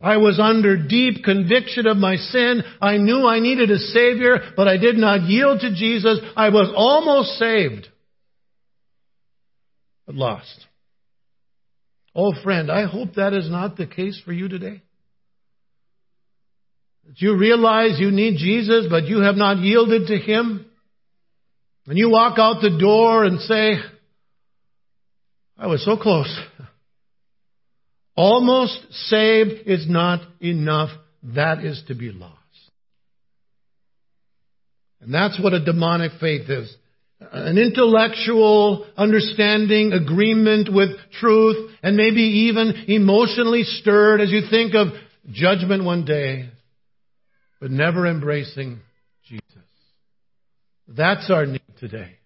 I 0.00 0.18
was 0.18 0.38
under 0.38 0.76
deep 0.76 1.24
conviction 1.24 1.86
of 1.86 1.96
my 1.96 2.16
sin. 2.16 2.62
I 2.80 2.98
knew 2.98 3.26
I 3.26 3.40
needed 3.40 3.70
a 3.70 3.78
Savior, 3.78 4.52
but 4.56 4.68
I 4.68 4.76
did 4.76 4.96
not 4.96 5.22
yield 5.22 5.60
to 5.60 5.74
Jesus. 5.74 6.18
I 6.36 6.50
was 6.50 6.72
almost 6.76 7.38
saved, 7.38 7.88
but 10.06 10.14
lost. 10.14 10.66
Oh, 12.14 12.32
friend, 12.42 12.70
I 12.70 12.86
hope 12.86 13.14
that 13.14 13.32
is 13.32 13.50
not 13.50 13.76
the 13.76 13.86
case 13.86 14.20
for 14.24 14.32
you 14.32 14.48
today. 14.48 14.82
That 17.06 17.20
you 17.20 17.36
realize 17.36 17.98
you 17.98 18.10
need 18.10 18.38
Jesus, 18.38 18.86
but 18.88 19.04
you 19.04 19.20
have 19.20 19.34
not 19.34 19.58
yielded 19.58 20.06
to 20.08 20.16
Him. 20.16 20.66
And 21.86 21.98
you 21.98 22.10
walk 22.10 22.38
out 22.38 22.62
the 22.62 22.78
door 22.78 23.24
and 23.24 23.40
say, 23.40 23.74
I 25.58 25.66
was 25.66 25.84
so 25.84 25.96
close. 25.96 26.34
Almost 28.16 28.92
saved 29.08 29.66
is 29.66 29.86
not 29.88 30.20
enough. 30.40 30.90
That 31.34 31.64
is 31.64 31.82
to 31.88 31.94
be 31.94 32.10
lost. 32.10 32.38
And 35.00 35.12
that's 35.12 35.38
what 35.42 35.52
a 35.52 35.62
demonic 35.62 36.12
faith 36.20 36.48
is 36.48 36.74
an 37.20 37.58
intellectual 37.58 38.86
understanding, 38.96 39.92
agreement 39.92 40.72
with 40.72 40.90
truth, 41.20 41.72
and 41.82 41.96
maybe 41.96 42.22
even 42.50 42.84
emotionally 42.88 43.62
stirred 43.62 44.20
as 44.20 44.30
you 44.30 44.42
think 44.50 44.74
of 44.74 44.88
judgment 45.30 45.84
one 45.84 46.04
day, 46.04 46.50
but 47.60 47.70
never 47.70 48.06
embracing 48.06 48.80
Jesus. 49.24 49.44
That's 50.88 51.30
our 51.30 51.46
need 51.46 51.62
today, 51.78 52.18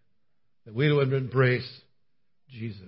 that 0.66 0.74
we 0.74 0.92
would 0.92 1.12
embrace 1.12 1.68
Jesus. 2.50 2.82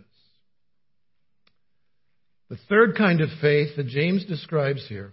The 2.49 2.59
third 2.69 2.97
kind 2.97 3.21
of 3.21 3.29
faith 3.41 3.77
that 3.77 3.87
James 3.87 4.25
describes 4.25 4.85
here 4.89 5.13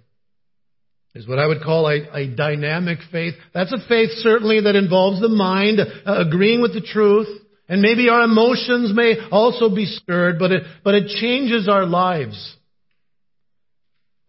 is 1.18 1.28
what 1.28 1.40
I 1.40 1.48
would 1.48 1.64
call 1.64 1.88
a, 1.88 2.08
a 2.16 2.28
dynamic 2.28 3.00
faith. 3.12 3.34
That's 3.52 3.74
a 3.74 3.88
faith 3.88 4.12
certainly 4.18 4.62
that 4.62 4.76
involves 4.76 5.20
the 5.20 5.30
mind 5.30 5.80
uh, 5.80 6.26
agreeing 6.28 6.62
with 6.62 6.76
the 6.76 6.82
truth. 6.82 7.28
And 7.68 7.82
maybe 7.82 8.08
our 8.08 8.22
emotions 8.22 8.94
may 8.96 9.16
also 9.32 9.74
be 9.74 9.86
stirred, 9.86 10.38
but 10.38 10.52
it, 10.52 10.64
but 10.84 10.94
it 10.94 11.08
changes 11.20 11.68
our 11.68 11.88
lives. 11.88 12.56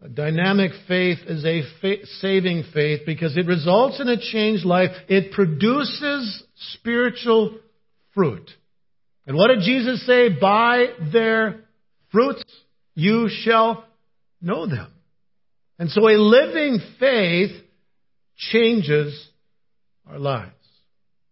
A 0.01 0.09
dynamic 0.09 0.71
faith 0.87 1.19
is 1.27 1.45
a 1.45 1.61
fa- 1.79 2.05
saving 2.21 2.63
faith 2.73 3.01
because 3.05 3.37
it 3.37 3.45
results 3.45 4.01
in 4.01 4.07
a 4.07 4.19
changed 4.19 4.65
life. 4.65 4.89
It 5.07 5.31
produces 5.31 6.43
spiritual 6.73 7.59
fruit. 8.15 8.49
And 9.27 9.37
what 9.37 9.49
did 9.49 9.59
Jesus 9.61 10.05
say? 10.07 10.29
By 10.29 10.87
their 11.13 11.65
fruits 12.11 12.43
you 12.95 13.29
shall 13.29 13.85
know 14.41 14.65
them. 14.65 14.91
And 15.79 15.89
so 15.89 16.09
a 16.09 16.19
living 16.19 16.79
faith 16.99 17.51
changes 18.35 19.29
our 20.07 20.19
lives. 20.19 20.51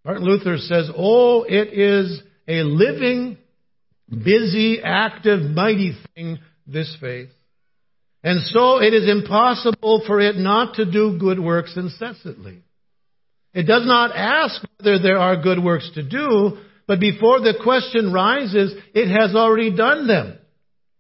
Martin 0.06 0.24
Luther 0.24 0.58
says, 0.58 0.90
Oh, 0.96 1.44
it 1.44 1.78
is 1.78 2.22
a 2.48 2.64
living, 2.64 3.38
busy, 4.10 4.80
active, 4.82 5.42
mighty 5.42 5.98
thing, 6.16 6.40
this 6.66 6.96
faith. 7.02 7.30
And 8.24 8.42
so 8.48 8.82
it 8.82 8.94
is 8.94 9.10
impossible 9.10 10.04
for 10.08 10.22
it 10.22 10.38
not 10.38 10.76
to 10.76 10.90
do 10.90 11.18
good 11.20 11.40
works 11.40 11.74
incessantly. 11.76 12.64
It 13.54 13.64
does 13.64 13.86
not 13.86 14.16
ask 14.16 14.62
whether 14.78 14.98
there 15.00 15.18
are 15.18 15.42
good 15.42 15.62
works 15.62 15.90
to 15.96 16.04
do, 16.04 16.58
but 16.88 17.00
before 17.00 17.40
the 17.42 17.56
question 17.62 18.14
rises, 18.14 18.74
it 18.94 19.10
has 19.10 19.36
already 19.36 19.76
done 19.76 20.08
them. 20.08 20.37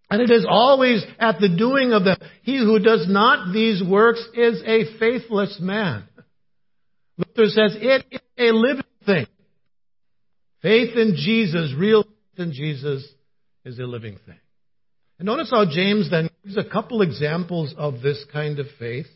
And 0.10 0.22
it 0.22 0.32
is 0.32 0.46
always 0.48 1.04
at 1.20 1.40
the 1.40 1.50
doing 1.50 1.92
of 1.92 2.06
them. 2.06 2.18
He 2.44 2.58
who 2.58 2.80
does 2.80 3.06
not 3.10 3.54
these 3.54 3.84
works 3.84 4.26
is 4.34 4.62
a 4.66 4.98
faithless 5.00 5.58
man. 5.60 6.04
Luther 7.18 7.50
says 7.50 7.76
it 7.80 8.06
is 8.12 8.22
a 8.38 8.52
living 8.52 8.84
thing. 9.06 9.28
Faith 10.62 10.96
in 10.96 11.16
Jesus, 11.16 11.74
real 11.78 12.04
faith 12.04 12.48
in 12.48 12.54
Jesus, 12.54 13.08
is 13.66 13.80
a 13.80 13.84
living 13.84 14.18
thing. 14.26 14.40
And 15.20 15.26
notice 15.26 15.50
how 15.50 15.66
James 15.70 16.10
then 16.10 16.30
gives 16.44 16.58
a 16.58 16.64
couple 16.64 17.02
examples 17.02 17.74
of 17.78 18.02
this 18.02 18.24
kind 18.32 18.60
of 18.60 18.68
faith. 18.80 19.08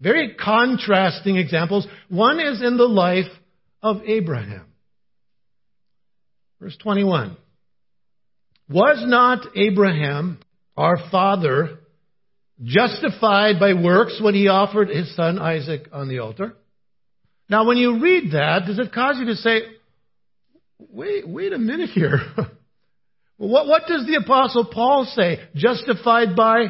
Very 0.00 0.34
contrasting 0.34 1.36
examples. 1.36 1.86
One 2.08 2.40
is 2.40 2.60
in 2.62 2.76
the 2.76 2.88
life 2.88 3.30
of 3.80 4.02
Abraham. 4.06 4.66
Verse 6.60 6.76
21. 6.82 7.36
Was 8.68 9.02
not 9.06 9.56
Abraham 9.56 10.38
our 10.76 10.96
father, 11.10 11.78
justified 12.62 13.60
by 13.60 13.74
works 13.74 14.20
when 14.22 14.34
he 14.34 14.48
offered 14.48 14.88
his 14.88 15.14
son 15.14 15.38
Isaac 15.38 15.88
on 15.92 16.08
the 16.08 16.20
altar. 16.20 16.54
Now, 17.48 17.66
when 17.66 17.76
you 17.76 18.00
read 18.00 18.32
that, 18.32 18.62
does 18.66 18.78
it 18.78 18.92
cause 18.92 19.16
you 19.18 19.26
to 19.26 19.36
say, 19.36 19.60
wait, 20.78 21.28
wait 21.28 21.52
a 21.52 21.58
minute 21.58 21.90
here? 21.90 22.20
what, 23.36 23.66
what 23.66 23.82
does 23.86 24.06
the 24.06 24.16
apostle 24.22 24.64
Paul 24.64 25.04
say? 25.14 25.40
Justified 25.54 26.34
by 26.34 26.68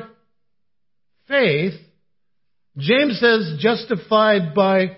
faith. 1.28 1.74
James 2.76 3.20
says 3.20 3.56
justified 3.60 4.52
by 4.54 4.96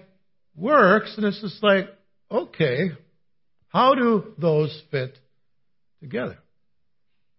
works, 0.56 1.12
and 1.16 1.26
it's 1.26 1.42
just 1.42 1.62
like, 1.62 1.88
okay, 2.30 2.92
how 3.68 3.94
do 3.94 4.32
those 4.38 4.82
fit 4.90 5.18
together? 6.00 6.38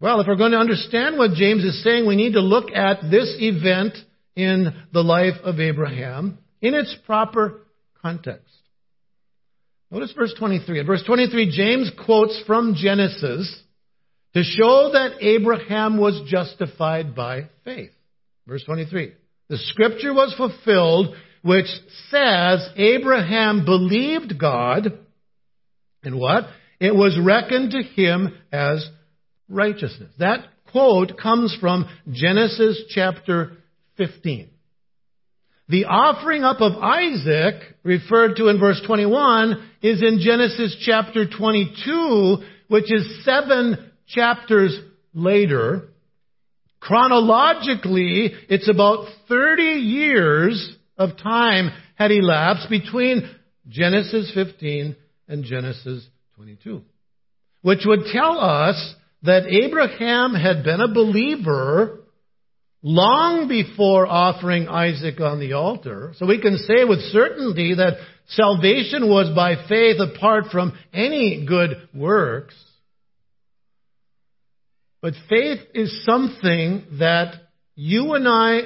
Well, 0.00 0.20
if 0.20 0.28
we're 0.28 0.36
going 0.36 0.52
to 0.52 0.58
understand 0.58 1.18
what 1.18 1.32
James 1.32 1.64
is 1.64 1.82
saying, 1.82 2.06
we 2.06 2.14
need 2.14 2.34
to 2.34 2.40
look 2.40 2.70
at 2.72 3.10
this 3.10 3.34
event 3.38 3.96
in 4.36 4.72
the 4.92 5.02
life 5.02 5.34
of 5.42 5.58
Abraham 5.58 6.38
in 6.60 6.74
its 6.74 6.94
proper 7.04 7.62
context. 8.00 8.54
Notice 9.90 10.12
verse 10.12 10.34
23. 10.38 10.80
In 10.80 10.86
verse 10.86 11.02
23, 11.04 11.50
James 11.50 11.90
quotes 12.04 12.40
from 12.46 12.74
Genesis 12.76 13.62
to 14.34 14.42
show 14.42 14.90
that 14.92 15.16
Abraham 15.20 15.98
was 15.98 16.22
justified 16.28 17.16
by 17.16 17.48
faith. 17.64 17.90
Verse 18.46 18.62
23. 18.64 19.14
The 19.48 19.58
scripture 19.58 20.14
was 20.14 20.34
fulfilled 20.36 21.16
which 21.42 21.66
says 22.10 22.68
Abraham 22.76 23.64
believed 23.64 24.38
God 24.38 24.98
and 26.02 26.18
what? 26.18 26.44
It 26.80 26.94
was 26.94 27.18
reckoned 27.20 27.72
to 27.72 27.82
him 27.82 28.34
as 28.52 28.88
righteousness. 29.48 30.12
That 30.18 30.46
quote 30.70 31.18
comes 31.18 31.56
from 31.60 31.88
Genesis 32.10 32.82
chapter 32.90 33.52
15. 33.96 34.50
The 35.68 35.84
offering 35.84 36.44
up 36.44 36.60
of 36.60 36.82
Isaac, 36.82 37.56
referred 37.82 38.36
to 38.36 38.48
in 38.48 38.58
verse 38.58 38.80
21, 38.86 39.70
is 39.82 40.02
in 40.02 40.20
Genesis 40.20 40.76
chapter 40.84 41.26
22, 41.28 42.38
which 42.68 42.90
is 42.92 43.24
seven 43.24 43.90
chapters 44.06 44.78
later. 45.12 45.88
Chronologically, 46.80 48.32
it's 48.48 48.68
about 48.68 49.08
30 49.28 49.62
years 49.62 50.76
of 50.96 51.18
time 51.18 51.70
had 51.96 52.12
elapsed 52.12 52.70
between 52.70 53.28
Genesis 53.68 54.30
15 54.34 54.96
and 55.28 55.44
Genesis 55.44 56.06
22, 56.36 56.82
which 57.60 57.80
would 57.84 58.04
tell 58.10 58.40
us 58.40 58.94
that 59.22 59.46
Abraham 59.46 60.34
had 60.34 60.64
been 60.64 60.80
a 60.80 60.92
believer 60.92 62.00
long 62.82 63.48
before 63.48 64.06
offering 64.06 64.68
Isaac 64.68 65.20
on 65.20 65.40
the 65.40 65.54
altar. 65.54 66.12
So 66.16 66.26
we 66.26 66.40
can 66.40 66.58
say 66.58 66.84
with 66.84 67.00
certainty 67.10 67.74
that 67.74 67.98
salvation 68.28 69.08
was 69.08 69.34
by 69.34 69.56
faith 69.68 69.96
apart 70.00 70.44
from 70.52 70.78
any 70.92 71.44
good 71.46 71.88
works. 71.94 72.54
But 75.00 75.14
faith 75.28 75.60
is 75.74 76.04
something 76.04 76.84
that 76.98 77.34
you 77.74 78.14
and 78.14 78.26
I 78.26 78.62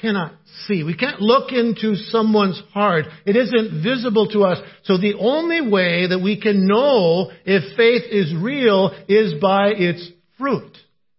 cannot 0.00 0.32
see. 0.66 0.82
We 0.82 0.96
can't 0.96 1.20
look 1.20 1.52
into 1.52 1.94
someone's 1.96 2.60
heart. 2.72 3.06
It 3.26 3.36
isn't 3.36 3.82
visible 3.82 4.28
to 4.28 4.44
us. 4.44 4.58
So 4.84 4.98
the 4.98 5.14
only 5.18 5.60
way 5.60 6.08
that 6.08 6.20
we 6.20 6.40
can 6.40 6.66
know 6.66 7.30
if 7.44 7.76
faith 7.76 8.02
is 8.10 8.34
real 8.34 8.92
is 9.08 9.40
by 9.40 9.68
its 9.68 10.10
fruit. 10.38 10.76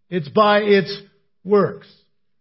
It's 0.10 0.30
by 0.30 0.60
its 0.60 0.96
works. 1.44 1.88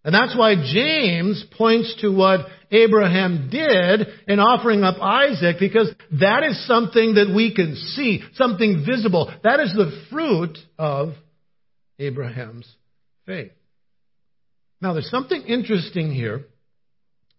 And 0.05 0.15
that's 0.15 0.37
why 0.37 0.55
James 0.57 1.45
points 1.57 1.97
to 2.03 2.11
what 2.11 2.41
Abraham 2.71 3.49
did 3.51 4.07
in 4.29 4.39
offering 4.39 4.83
up 4.83 4.97
Isaac 5.01 5.57
because 5.59 5.91
that 6.21 6.43
is 6.43 6.67
something 6.67 7.15
that 7.15 7.33
we 7.35 7.55
can 7.55 7.75
see, 7.77 8.23
something 8.35 8.85
visible. 8.87 9.33
That 9.43 9.61
is 9.61 9.73
the 9.73 10.05
fruit 10.11 10.59
of 10.79 11.15
Abraham's 11.99 12.69
faith. 13.25 13.53
Now, 14.85 14.93
there's 14.93 15.09
something 15.09 15.41
interesting 15.45 16.13
here. 16.13 16.45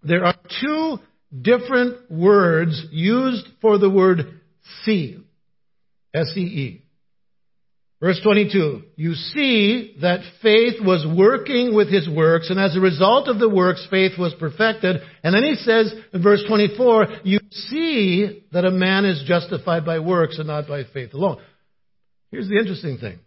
There 0.02 0.26
are 0.26 0.34
two 0.62 0.98
different 1.40 2.10
words 2.10 2.88
used 2.90 3.46
for 3.62 3.78
the 3.78 3.88
word 3.88 4.42
see. 4.84 5.20
S-E-E. 6.12 6.82
Verse 8.02 8.20
22, 8.24 8.82
you 8.96 9.14
see 9.14 9.96
that 10.02 10.22
faith 10.42 10.84
was 10.84 11.06
working 11.16 11.76
with 11.76 11.88
his 11.88 12.10
works, 12.10 12.50
and 12.50 12.60
as 12.60 12.76
a 12.76 12.80
result 12.80 13.28
of 13.28 13.38
the 13.38 13.48
works, 13.48 13.86
faith 13.92 14.14
was 14.18 14.34
perfected. 14.40 14.96
And 15.24 15.36
then 15.36 15.44
he 15.44 15.54
says 15.54 15.94
in 16.14 16.24
verse 16.24 16.44
24, 16.48 17.08
you 17.26 17.40
see 17.52 18.44
that 18.54 18.66
a 18.66 18.72
man 18.72 19.06
is 19.06 19.24
justified 19.28 19.86
by 19.86 20.00
works 20.00 20.40
and 20.40 20.48
not 20.48 20.68
by 20.68 20.84
faith 20.92 21.14
alone. 21.14 21.38
Here's 22.32 22.50
the 22.50 22.58
interesting 22.58 22.98
thing. 22.98 23.20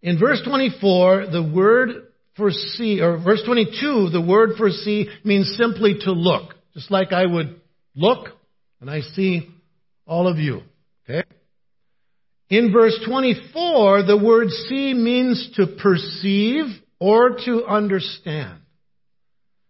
In 0.00 0.16
verse 0.16 0.40
24, 0.46 1.26
the 1.32 1.42
word 1.42 2.12
for 2.36 2.50
see, 2.50 3.00
or 3.00 3.18
verse 3.18 3.42
22, 3.44 4.10
the 4.10 4.20
word 4.20 4.50
for 4.56 4.70
see 4.70 5.08
means 5.24 5.54
simply 5.56 5.96
to 6.00 6.12
look. 6.12 6.54
Just 6.74 6.90
like 6.90 7.12
I 7.12 7.24
would 7.24 7.60
look 7.94 8.28
and 8.80 8.90
I 8.90 9.00
see 9.00 9.48
all 10.06 10.26
of 10.26 10.38
you. 10.38 10.62
Okay? 11.08 11.22
In 12.50 12.72
verse 12.72 12.98
24, 13.06 14.02
the 14.02 14.18
word 14.22 14.48
see 14.50 14.92
means 14.94 15.50
to 15.56 15.66
perceive 15.80 16.64
or 16.98 17.36
to 17.44 17.64
understand. 17.66 18.60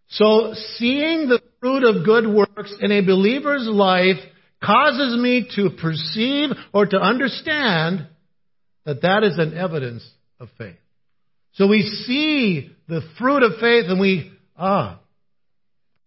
So 0.09 0.53
seeing 0.77 1.27
the 1.27 1.41
fruit 1.59 1.83
of 1.83 2.05
good 2.05 2.27
works 2.27 2.73
in 2.79 2.91
a 2.91 3.01
believer's 3.01 3.67
life 3.67 4.17
causes 4.63 5.19
me 5.19 5.49
to 5.55 5.69
perceive 5.81 6.49
or 6.73 6.85
to 6.85 6.97
understand 6.97 8.07
that 8.85 9.01
that 9.01 9.23
is 9.23 9.37
an 9.37 9.57
evidence 9.57 10.07
of 10.39 10.49
faith. 10.57 10.75
So 11.55 11.67
we 11.67 11.81
see 11.81 12.69
the 12.87 13.01
fruit 13.17 13.43
of 13.43 13.53
faith 13.59 13.85
and 13.87 13.99
we, 13.99 14.31
ah. 14.57 14.99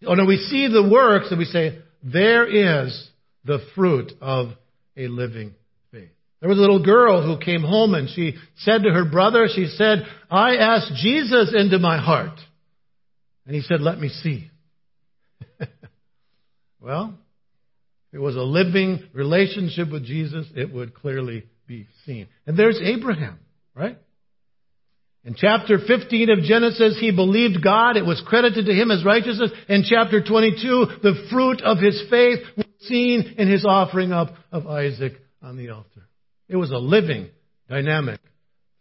Oh 0.07 0.15
no, 0.15 0.25
we 0.25 0.37
see 0.37 0.69
the 0.69 0.89
works 0.89 1.29
and 1.31 1.39
we 1.39 1.47
say, 1.47 1.79
there 2.03 2.47
is 2.47 3.09
the 3.45 3.59
fruit 3.75 4.13
of 4.21 4.49
a 4.97 5.09
living 5.09 5.55
faith. 5.91 6.11
There 6.41 6.49
was 6.49 6.59
a 6.59 6.61
little 6.61 6.85
girl 6.85 7.25
who 7.25 7.43
came 7.43 7.63
home 7.63 7.95
and 7.95 8.09
she 8.11 8.35
said 8.59 8.83
to 8.83 8.91
her 8.91 9.05
brother, 9.05 9.49
she 9.53 9.67
said, 9.67 10.07
I 10.31 10.57
asked 10.57 10.93
Jesus 10.97 11.55
into 11.57 11.79
my 11.79 11.99
heart. 11.99 12.39
And 13.47 13.55
he 13.55 13.63
said, 13.63 13.81
let 13.81 13.99
me 13.99 14.11
see. 14.11 14.51
well, 16.81 17.15
if 18.09 18.19
it 18.19 18.21
was 18.21 18.37
a 18.37 18.43
living 18.43 19.03
relationship 19.15 19.91
with 19.91 20.05
Jesus, 20.05 20.47
it 20.55 20.71
would 20.73 20.95
clearly 20.95 21.45
be 21.67 21.87
seen. 22.05 22.29
And 22.47 22.59
there's 22.59 22.79
Abraham, 22.83 23.39
right? 23.75 23.97
In 25.29 25.35
chapter 25.35 25.79
15 25.79 26.31
of 26.31 26.39
Genesis, 26.39 26.99
he 26.99 27.11
believed 27.11 27.63
God. 27.63 27.99
It 27.99 28.07
was 28.07 28.23
credited 28.27 28.65
to 28.65 28.73
him 28.73 28.91
as 28.91 29.05
righteousness. 29.05 29.51
In 29.69 29.85
chapter 29.87 30.25
22, 30.25 30.87
the 31.03 31.27
fruit 31.31 31.61
of 31.61 31.77
his 31.77 32.03
faith 32.09 32.39
was 32.57 32.65
seen 32.81 33.35
in 33.37 33.47
his 33.47 33.67
offering 33.69 34.11
up 34.11 34.31
of 34.51 34.67
Isaac 34.67 35.13
on 35.43 35.59
the 35.59 35.69
altar. 35.69 36.09
It 36.49 36.57
was 36.57 36.71
a 36.71 36.79
living, 36.79 37.29
dynamic 37.69 38.21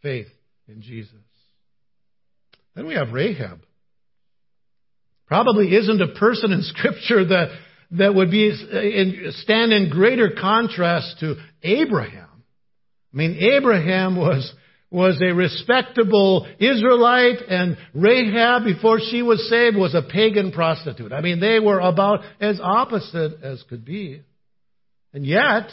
faith 0.01 0.29
in 0.69 0.81
Jesus. 0.81 1.11
Then 2.75 2.87
we 2.87 2.93
have 2.93 3.11
Rahab. 3.11 3.59
Probably 5.25 5.75
isn't 5.75 6.01
a 6.01 6.17
person 6.17 6.53
in 6.53 6.61
Scripture 6.63 7.25
that, 7.25 7.49
that 7.91 8.15
would 8.15 8.31
be 8.31 8.47
in, 8.47 9.33
stand 9.41 9.73
in 9.73 9.89
greater 9.89 10.29
contrast 10.39 11.19
to 11.19 11.35
Abraham. 11.61 12.29
I 13.13 13.17
mean, 13.17 13.35
Abraham 13.35 14.15
was 14.15 14.49
was 14.89 15.21
a 15.21 15.33
respectable 15.33 16.47
Israelite 16.59 17.41
and 17.47 17.77
Rahab 17.93 18.63
before 18.63 18.99
she 18.99 19.21
was 19.21 19.49
saved 19.49 19.75
was 19.75 19.93
a 19.93 20.01
pagan 20.01 20.51
prostitute. 20.51 21.11
I 21.11 21.21
mean, 21.21 21.39
they 21.39 21.59
were 21.59 21.79
about 21.79 22.21
as 22.39 22.59
opposite 22.61 23.43
as 23.43 23.63
could 23.63 23.83
be. 23.83 24.21
And 25.13 25.25
yet, 25.25 25.69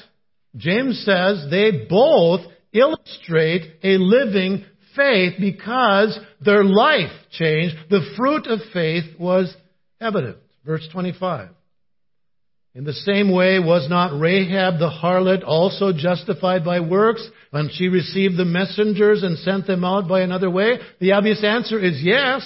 James 0.56 1.04
says 1.04 1.46
they 1.50 1.86
both 1.88 2.40
illustrate 2.72 3.62
a 3.82 3.98
living 3.98 4.64
faith 4.96 5.34
because 5.38 6.18
their 6.44 6.64
life 6.64 7.12
changed. 7.30 7.76
The 7.90 8.14
fruit 8.16 8.46
of 8.46 8.60
faith 8.72 9.04
was 9.18 9.54
evident. 10.00 10.38
Verse 10.64 10.86
25. 10.92 11.50
In 12.74 12.82
the 12.82 12.92
same 12.92 13.32
way, 13.32 13.60
was 13.60 13.88
not 13.88 14.18
Rahab 14.18 14.80
the 14.80 14.90
harlot 14.90 15.44
also 15.46 15.92
justified 15.92 16.64
by 16.64 16.80
works 16.80 17.24
when 17.50 17.70
she 17.72 17.86
received 17.86 18.36
the 18.36 18.44
messengers 18.44 19.22
and 19.22 19.38
sent 19.38 19.68
them 19.68 19.84
out 19.84 20.08
by 20.08 20.22
another 20.22 20.50
way? 20.50 20.78
The 21.00 21.12
obvious 21.12 21.44
answer 21.44 21.78
is 21.78 22.02
yes. 22.02 22.42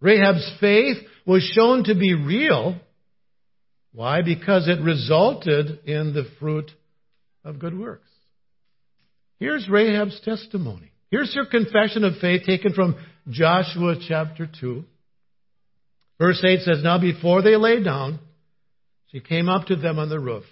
Rahab's 0.00 0.50
faith 0.60 0.98
was 1.24 1.42
shown 1.42 1.84
to 1.84 1.94
be 1.94 2.12
real. 2.12 2.76
Why? 3.92 4.20
Because 4.20 4.68
it 4.68 4.82
resulted 4.82 5.86
in 5.86 6.12
the 6.12 6.26
fruit 6.38 6.70
of 7.42 7.58
good 7.58 7.78
works. 7.78 8.08
Here's 9.40 9.68
Rahab's 9.70 10.20
testimony. 10.20 10.92
Here's 11.10 11.34
her 11.34 11.46
confession 11.46 12.04
of 12.04 12.18
faith 12.20 12.42
taken 12.46 12.74
from 12.74 12.96
Joshua 13.30 13.96
chapter 14.06 14.48
2. 14.60 14.84
Verse 16.18 16.44
8 16.44 16.60
says, 16.60 16.82
Now 16.82 16.98
before 16.98 17.40
they 17.40 17.56
lay 17.56 17.82
down, 17.82 18.18
she 19.12 19.20
came 19.20 19.48
up 19.48 19.66
to 19.66 19.76
them 19.76 19.98
on 19.98 20.08
the 20.08 20.20
roof 20.20 20.44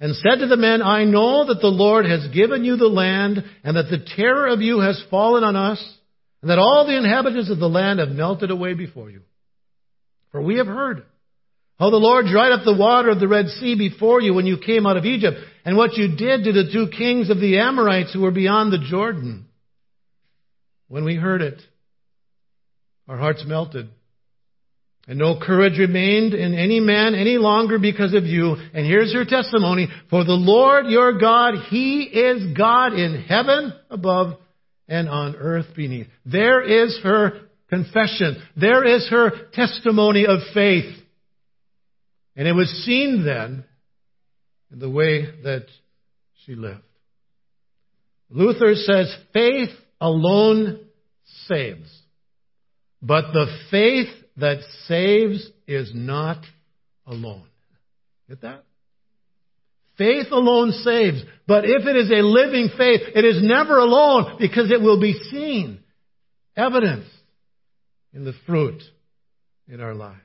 and 0.00 0.14
said 0.16 0.40
to 0.40 0.46
the 0.46 0.56
men, 0.56 0.82
I 0.82 1.04
know 1.04 1.46
that 1.46 1.60
the 1.60 1.68
Lord 1.68 2.06
has 2.06 2.28
given 2.28 2.64
you 2.64 2.76
the 2.76 2.86
land 2.86 3.44
and 3.62 3.76
that 3.76 3.90
the 3.90 4.04
terror 4.16 4.48
of 4.48 4.60
you 4.60 4.80
has 4.80 5.02
fallen 5.10 5.44
on 5.44 5.56
us 5.56 5.82
and 6.42 6.50
that 6.50 6.58
all 6.58 6.86
the 6.86 6.96
inhabitants 6.96 7.50
of 7.50 7.58
the 7.58 7.68
land 7.68 8.00
have 8.00 8.10
melted 8.10 8.50
away 8.50 8.74
before 8.74 9.10
you. 9.10 9.22
For 10.30 10.42
we 10.42 10.58
have 10.58 10.66
heard 10.66 11.04
how 11.78 11.90
the 11.90 11.96
Lord 11.96 12.26
dried 12.26 12.52
up 12.52 12.64
the 12.64 12.76
water 12.76 13.10
of 13.10 13.20
the 13.20 13.28
Red 13.28 13.46
Sea 13.48 13.76
before 13.76 14.20
you 14.20 14.34
when 14.34 14.46
you 14.46 14.58
came 14.58 14.86
out 14.86 14.96
of 14.96 15.04
Egypt 15.04 15.38
and 15.64 15.76
what 15.76 15.94
you 15.94 16.16
did 16.16 16.44
to 16.44 16.52
the 16.52 16.70
two 16.72 16.88
kings 16.96 17.30
of 17.30 17.40
the 17.40 17.58
Amorites 17.58 18.12
who 18.12 18.20
were 18.20 18.30
beyond 18.30 18.72
the 18.72 18.86
Jordan. 18.88 19.46
When 20.88 21.04
we 21.04 21.14
heard 21.16 21.40
it, 21.40 21.60
our 23.08 23.16
hearts 23.16 23.44
melted 23.46 23.88
and 25.06 25.18
no 25.18 25.38
courage 25.38 25.78
remained 25.78 26.32
in 26.32 26.54
any 26.54 26.80
man 26.80 27.14
any 27.14 27.36
longer 27.36 27.78
because 27.78 28.14
of 28.14 28.24
you. 28.24 28.56
And 28.72 28.86
here's 28.86 29.12
your 29.12 29.26
testimony. 29.26 29.88
For 30.08 30.24
the 30.24 30.32
Lord 30.32 30.86
your 30.86 31.18
God, 31.18 31.54
He 31.68 32.02
is 32.04 32.56
God 32.56 32.94
in 32.94 33.22
heaven 33.22 33.74
above 33.90 34.38
and 34.88 35.08
on 35.08 35.36
earth 35.36 35.66
beneath. 35.76 36.06
There 36.24 36.62
is 36.62 36.98
her 37.02 37.40
confession. 37.68 38.42
There 38.56 38.84
is 38.84 39.08
her 39.10 39.30
testimony 39.52 40.26
of 40.26 40.38
faith. 40.54 40.94
And 42.36 42.48
it 42.48 42.52
was 42.52 42.68
seen 42.86 43.24
then 43.24 43.64
in 44.72 44.78
the 44.78 44.90
way 44.90 45.26
that 45.42 45.66
she 46.44 46.54
lived. 46.54 46.80
Luther 48.30 48.74
says 48.74 49.14
faith 49.32 49.70
alone 50.00 50.80
saves. 51.46 51.90
But 53.02 53.32
the 53.32 53.46
faith 53.70 54.08
that 54.36 54.58
saves 54.86 55.48
is 55.66 55.92
not 55.94 56.44
alone. 57.06 57.46
Get 58.28 58.42
that? 58.42 58.64
Faith 59.96 60.26
alone 60.32 60.72
saves. 60.72 61.22
But 61.46 61.64
if 61.64 61.86
it 61.86 61.96
is 61.96 62.10
a 62.10 62.22
living 62.22 62.68
faith, 62.76 63.02
it 63.14 63.24
is 63.24 63.42
never 63.42 63.78
alone 63.78 64.36
because 64.40 64.70
it 64.70 64.80
will 64.80 65.00
be 65.00 65.12
seen, 65.30 65.80
evidence 66.56 67.06
in 68.12 68.24
the 68.24 68.34
fruit 68.46 68.82
in 69.68 69.80
our 69.80 69.94
lives. 69.94 70.20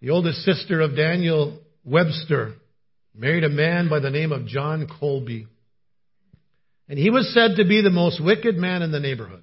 The 0.00 0.10
oldest 0.10 0.42
sister 0.42 0.82
of 0.82 0.96
Daniel 0.96 1.60
Webster 1.82 2.54
married 3.14 3.44
a 3.44 3.48
man 3.48 3.88
by 3.88 4.00
the 4.00 4.10
name 4.10 4.32
of 4.32 4.46
John 4.46 4.86
Colby. 5.00 5.46
And 6.88 6.98
he 6.98 7.08
was 7.08 7.32
said 7.32 7.56
to 7.56 7.64
be 7.66 7.80
the 7.80 7.90
most 7.90 8.22
wicked 8.22 8.56
man 8.56 8.82
in 8.82 8.92
the 8.92 9.00
neighborhood. 9.00 9.42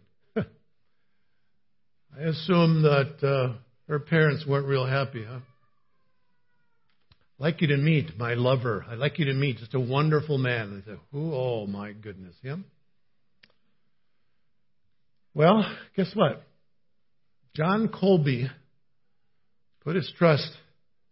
I 2.18 2.24
assume 2.24 2.84
that 2.84 3.24
uh, 3.26 3.54
her 3.88 4.00
parents 4.00 4.46
weren't 4.46 4.68
real 4.68 4.86
happy, 4.86 5.24
huh? 5.28 5.40
I'd 7.40 7.44
like 7.44 7.62
you 7.62 7.68
to 7.68 7.78
meet 7.78 8.18
my 8.18 8.34
lover. 8.34 8.86
I'd 8.90 8.98
like 8.98 9.18
you 9.18 9.26
to 9.26 9.34
meet 9.34 9.58
just 9.58 9.74
a 9.74 9.80
wonderful 9.80 10.38
man. 10.38 10.76
They 10.86 10.92
said, 10.92 11.00
Who? 11.12 11.34
Oh, 11.34 11.66
my 11.68 11.94
goodness, 11.94 12.36
him? 12.44 12.66
Well, 15.34 15.66
guess 15.96 16.12
what? 16.14 16.44
John 17.56 17.90
Colby 17.90 18.50
put 19.84 19.96
his 19.96 20.12
trust 20.18 20.52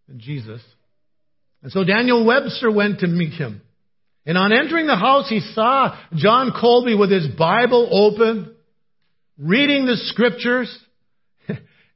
in 0.07 0.19
Jesus. 0.19 0.61
And 1.63 1.71
so 1.71 1.83
Daniel 1.83 2.25
Webster 2.25 2.71
went 2.71 2.99
to 2.99 3.07
meet 3.07 3.33
him. 3.33 3.61
And 4.25 4.37
on 4.37 4.53
entering 4.53 4.85
the 4.85 4.95
house, 4.95 5.27
he 5.29 5.39
saw 5.39 5.97
John 6.13 6.51
Colby 6.59 6.95
with 6.95 7.11
his 7.11 7.27
Bible 7.27 7.89
open, 7.91 8.55
reading 9.37 9.85
the 9.85 9.95
scriptures. 9.95 10.77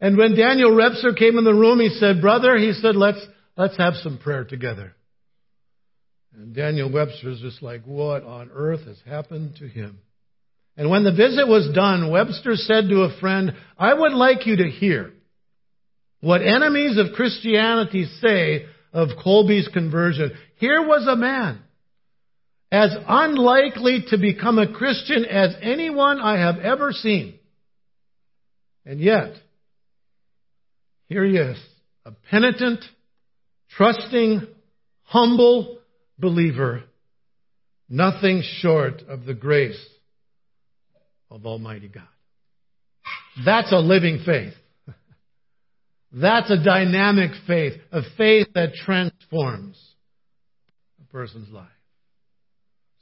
And 0.04 0.18
when 0.18 0.36
Daniel 0.36 0.76
Webster 0.76 1.14
came 1.14 1.38
in 1.38 1.46
the 1.46 1.54
room, 1.54 1.80
he 1.80 1.88
said, 1.88 2.20
Brother, 2.20 2.58
he 2.58 2.74
said, 2.74 2.98
let's, 2.98 3.26
let's 3.56 3.78
have 3.78 3.94
some 4.04 4.18
prayer 4.18 4.44
together. 4.44 4.94
And 6.36 6.54
Daniel 6.54 6.92
Webster 6.92 7.30
was 7.30 7.40
just 7.40 7.64
like, 7.64 7.84
What 7.86 8.26
on 8.26 8.52
earth 8.54 8.86
has 8.86 8.98
happened 9.06 9.56
to 9.60 9.68
him? 9.68 10.00
And 10.76 10.90
when 10.90 11.06
the 11.06 11.14
visit 11.14 11.48
was 11.48 11.74
done, 11.74 12.12
Webster 12.12 12.56
said 12.56 12.90
to 12.90 13.04
a 13.04 13.18
friend, 13.22 13.56
I 13.78 13.94
would 13.94 14.12
like 14.12 14.46
you 14.46 14.58
to 14.58 14.70
hear 14.70 15.14
what 16.20 16.42
enemies 16.42 16.98
of 16.98 17.16
Christianity 17.16 18.06
say 18.20 18.66
of 18.92 19.08
Colby's 19.24 19.70
conversion. 19.70 20.34
Here 20.58 20.86
was 20.86 21.08
a 21.08 21.16
man 21.16 21.62
as 22.74 22.90
unlikely 23.08 24.04
to 24.10 24.18
become 24.18 24.60
a 24.60 24.74
Christian 24.74 25.24
as 25.24 25.56
anyone 25.62 26.20
I 26.20 26.40
have 26.40 26.58
ever 26.58 26.92
seen. 26.92 27.36
And 28.86 29.00
yet, 29.00 29.36
here 31.14 31.26
he 31.26 31.38
is, 31.38 31.58
a 32.06 32.12
penitent, 32.32 32.84
trusting, 33.78 34.42
humble 35.04 35.78
believer, 36.18 36.84
nothing 37.88 38.42
short 38.44 39.04
of 39.08 39.26
the 39.26 39.36
grace 39.36 39.80
of 41.30 41.46
Almighty 41.46 41.88
God. 41.88 42.04
That's 43.46 43.72
a 43.72 43.78
living 43.78 44.24
faith. 44.26 44.54
That's 46.12 46.50
a 46.50 46.64
dynamic 46.64 47.32
faith, 47.46 47.74
a 47.92 48.02
faith 48.18 48.48
that 48.56 48.74
transforms 48.74 49.80
a 51.00 51.12
person's 51.12 51.52
life. 51.52 51.68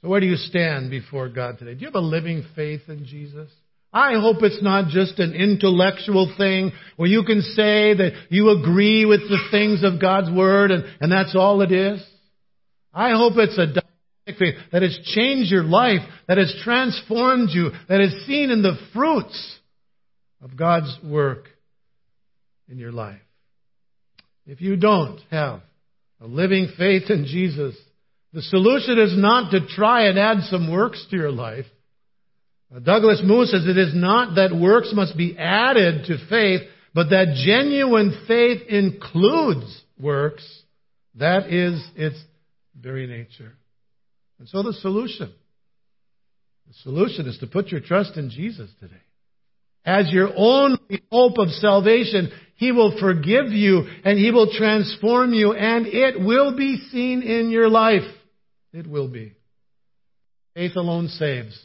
So 0.02 0.08
where 0.08 0.20
do 0.20 0.26
you 0.26 0.36
stand 0.36 0.90
before 0.90 1.30
God 1.30 1.58
today? 1.58 1.74
Do 1.74 1.80
you 1.80 1.86
have 1.86 1.94
a 1.94 2.00
living 2.00 2.44
faith 2.54 2.82
in 2.88 3.06
Jesus? 3.06 3.48
I 3.92 4.14
hope 4.14 4.38
it's 4.42 4.62
not 4.62 4.88
just 4.88 5.18
an 5.18 5.34
intellectual 5.34 6.32
thing 6.38 6.72
where 6.96 7.08
you 7.08 7.24
can 7.24 7.42
say 7.42 7.94
that 7.94 8.12
you 8.30 8.48
agree 8.50 9.04
with 9.04 9.20
the 9.20 9.38
things 9.50 9.82
of 9.84 10.00
God's 10.00 10.30
Word 10.30 10.70
and, 10.70 10.84
and 11.00 11.12
that's 11.12 11.36
all 11.36 11.60
it 11.60 11.72
is. 11.72 12.02
I 12.94 13.10
hope 13.10 13.34
it's 13.36 13.58
a 13.58 13.66
dynamic 13.66 14.38
faith 14.38 14.54
that 14.72 14.82
has 14.82 14.98
changed 15.04 15.50
your 15.50 15.64
life, 15.64 16.00
that 16.26 16.38
has 16.38 16.54
transformed 16.62 17.50
you, 17.52 17.70
that 17.88 18.00
is 18.00 18.26
seen 18.26 18.50
in 18.50 18.62
the 18.62 18.78
fruits 18.94 19.58
of 20.40 20.56
God's 20.56 20.96
work 21.04 21.48
in 22.68 22.78
your 22.78 22.92
life. 22.92 23.20
If 24.46 24.60
you 24.60 24.76
don't 24.76 25.20
have 25.30 25.60
a 26.20 26.26
living 26.26 26.68
faith 26.78 27.10
in 27.10 27.26
Jesus, 27.26 27.76
the 28.32 28.42
solution 28.42 28.98
is 28.98 29.16
not 29.16 29.50
to 29.50 29.66
try 29.66 30.06
and 30.06 30.18
add 30.18 30.44
some 30.44 30.70
works 30.70 31.06
to 31.10 31.16
your 31.16 31.30
life. 31.30 31.66
Uh, 32.74 32.78
Douglas 32.78 33.20
Moo 33.24 33.44
says 33.44 33.66
it 33.66 33.76
is 33.76 33.94
not 33.94 34.36
that 34.36 34.56
works 34.56 34.92
must 34.94 35.16
be 35.16 35.36
added 35.38 36.06
to 36.06 36.16
faith, 36.28 36.62
but 36.94 37.10
that 37.10 37.34
genuine 37.44 38.24
faith 38.26 38.62
includes 38.68 39.82
works. 39.98 40.46
That 41.16 41.52
is 41.52 41.84
its 41.96 42.16
very 42.80 43.06
nature. 43.06 43.52
And 44.38 44.48
so 44.48 44.62
the 44.62 44.72
solution, 44.72 45.32
the 46.66 46.74
solution 46.82 47.26
is 47.26 47.38
to 47.38 47.46
put 47.46 47.68
your 47.68 47.80
trust 47.80 48.16
in 48.16 48.30
Jesus 48.30 48.70
today. 48.80 48.94
As 49.84 50.10
your 50.10 50.30
only 50.36 51.02
hope 51.10 51.38
of 51.38 51.48
salvation, 51.50 52.30
He 52.56 52.72
will 52.72 52.98
forgive 52.98 53.46
you 53.48 53.84
and 54.04 54.18
He 54.18 54.30
will 54.30 54.50
transform 54.52 55.34
you 55.34 55.52
and 55.52 55.86
it 55.86 56.20
will 56.20 56.56
be 56.56 56.78
seen 56.90 57.22
in 57.22 57.50
your 57.50 57.68
life. 57.68 58.08
It 58.72 58.86
will 58.86 59.08
be. 59.08 59.32
Faith 60.54 60.76
alone 60.76 61.08
saves. 61.08 61.58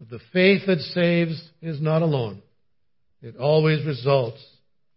But 0.00 0.10
the 0.10 0.20
faith 0.32 0.62
that 0.66 0.80
saves 0.80 1.40
is 1.62 1.80
not 1.80 2.02
alone. 2.02 2.42
It 3.22 3.36
always 3.36 3.86
results 3.86 4.44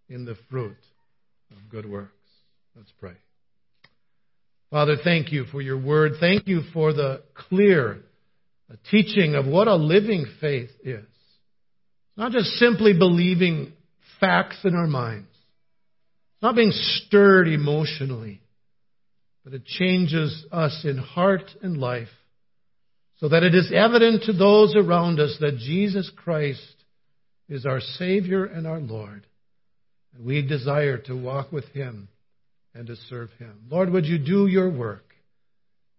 in 0.10 0.26
the 0.26 0.38
fruit 0.50 0.78
of 1.52 1.70
good 1.70 1.88
works. 1.88 2.10
Let's 2.76 2.92
pray. 3.00 3.14
Father, 4.72 4.96
thank 5.04 5.32
you 5.32 5.44
for 5.46 5.62
your 5.62 5.78
word. 5.78 6.14
Thank 6.20 6.48
you 6.48 6.62
for 6.74 6.94
the 6.94 7.22
clear 7.36 8.00
teaching 8.90 9.36
of 9.36 9.46
what 9.46 9.68
a 9.68 9.76
living 9.76 10.26
faith 10.40 10.70
is. 10.84 11.06
Not 12.16 12.32
just 12.32 12.50
simply 12.54 12.94
believing 12.98 13.74
facts 14.20 14.58
in 14.64 14.76
our 14.76 14.88
minds. 14.88 15.30
Not 16.42 16.56
being 16.56 16.72
stirred 16.72 17.48
emotionally, 17.48 18.42
but 19.44 19.54
it 19.54 19.66
changes 19.66 20.46
us 20.52 20.84
in 20.84 20.98
heart 20.98 21.50
and 21.62 21.78
life 21.78 22.10
so 23.24 23.30
that 23.30 23.44
it 23.44 23.56
is 23.56 23.72
evident 23.74 24.24
to 24.24 24.34
those 24.34 24.76
around 24.76 25.18
us 25.18 25.38
that 25.40 25.56
Jesus 25.56 26.12
Christ 26.14 26.76
is 27.48 27.66
our 27.66 27.80
Savior 27.80 28.44
and 28.44 28.68
our 28.68 28.82
Lord. 28.82 29.26
And 30.14 30.26
we 30.26 30.46
desire 30.46 30.98
to 31.06 31.16
walk 31.16 31.50
with 31.50 31.64
Him 31.70 32.10
and 32.76 32.86
to 32.88 32.98
serve 33.08 33.30
Him. 33.40 33.62
Lord, 33.70 33.92
would 33.92 34.06
you 34.06 34.18
do 34.18 34.48
your 34.48 34.70
work 34.70 35.06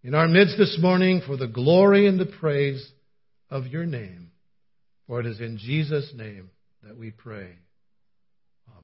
in 0.02 0.14
our 0.14 0.28
midst 0.28 0.58
this 0.58 0.76
morning 0.78 1.22
for 1.26 1.38
the 1.38 1.48
glory 1.48 2.06
and 2.06 2.20
the 2.20 2.26
praise 2.26 2.86
of 3.48 3.68
your 3.68 3.86
name? 3.86 4.30
For 5.06 5.20
it 5.20 5.24
is 5.24 5.40
in 5.40 5.56
Jesus' 5.56 6.12
name 6.14 6.50
that 6.82 6.98
we 6.98 7.10
pray. 7.10 7.52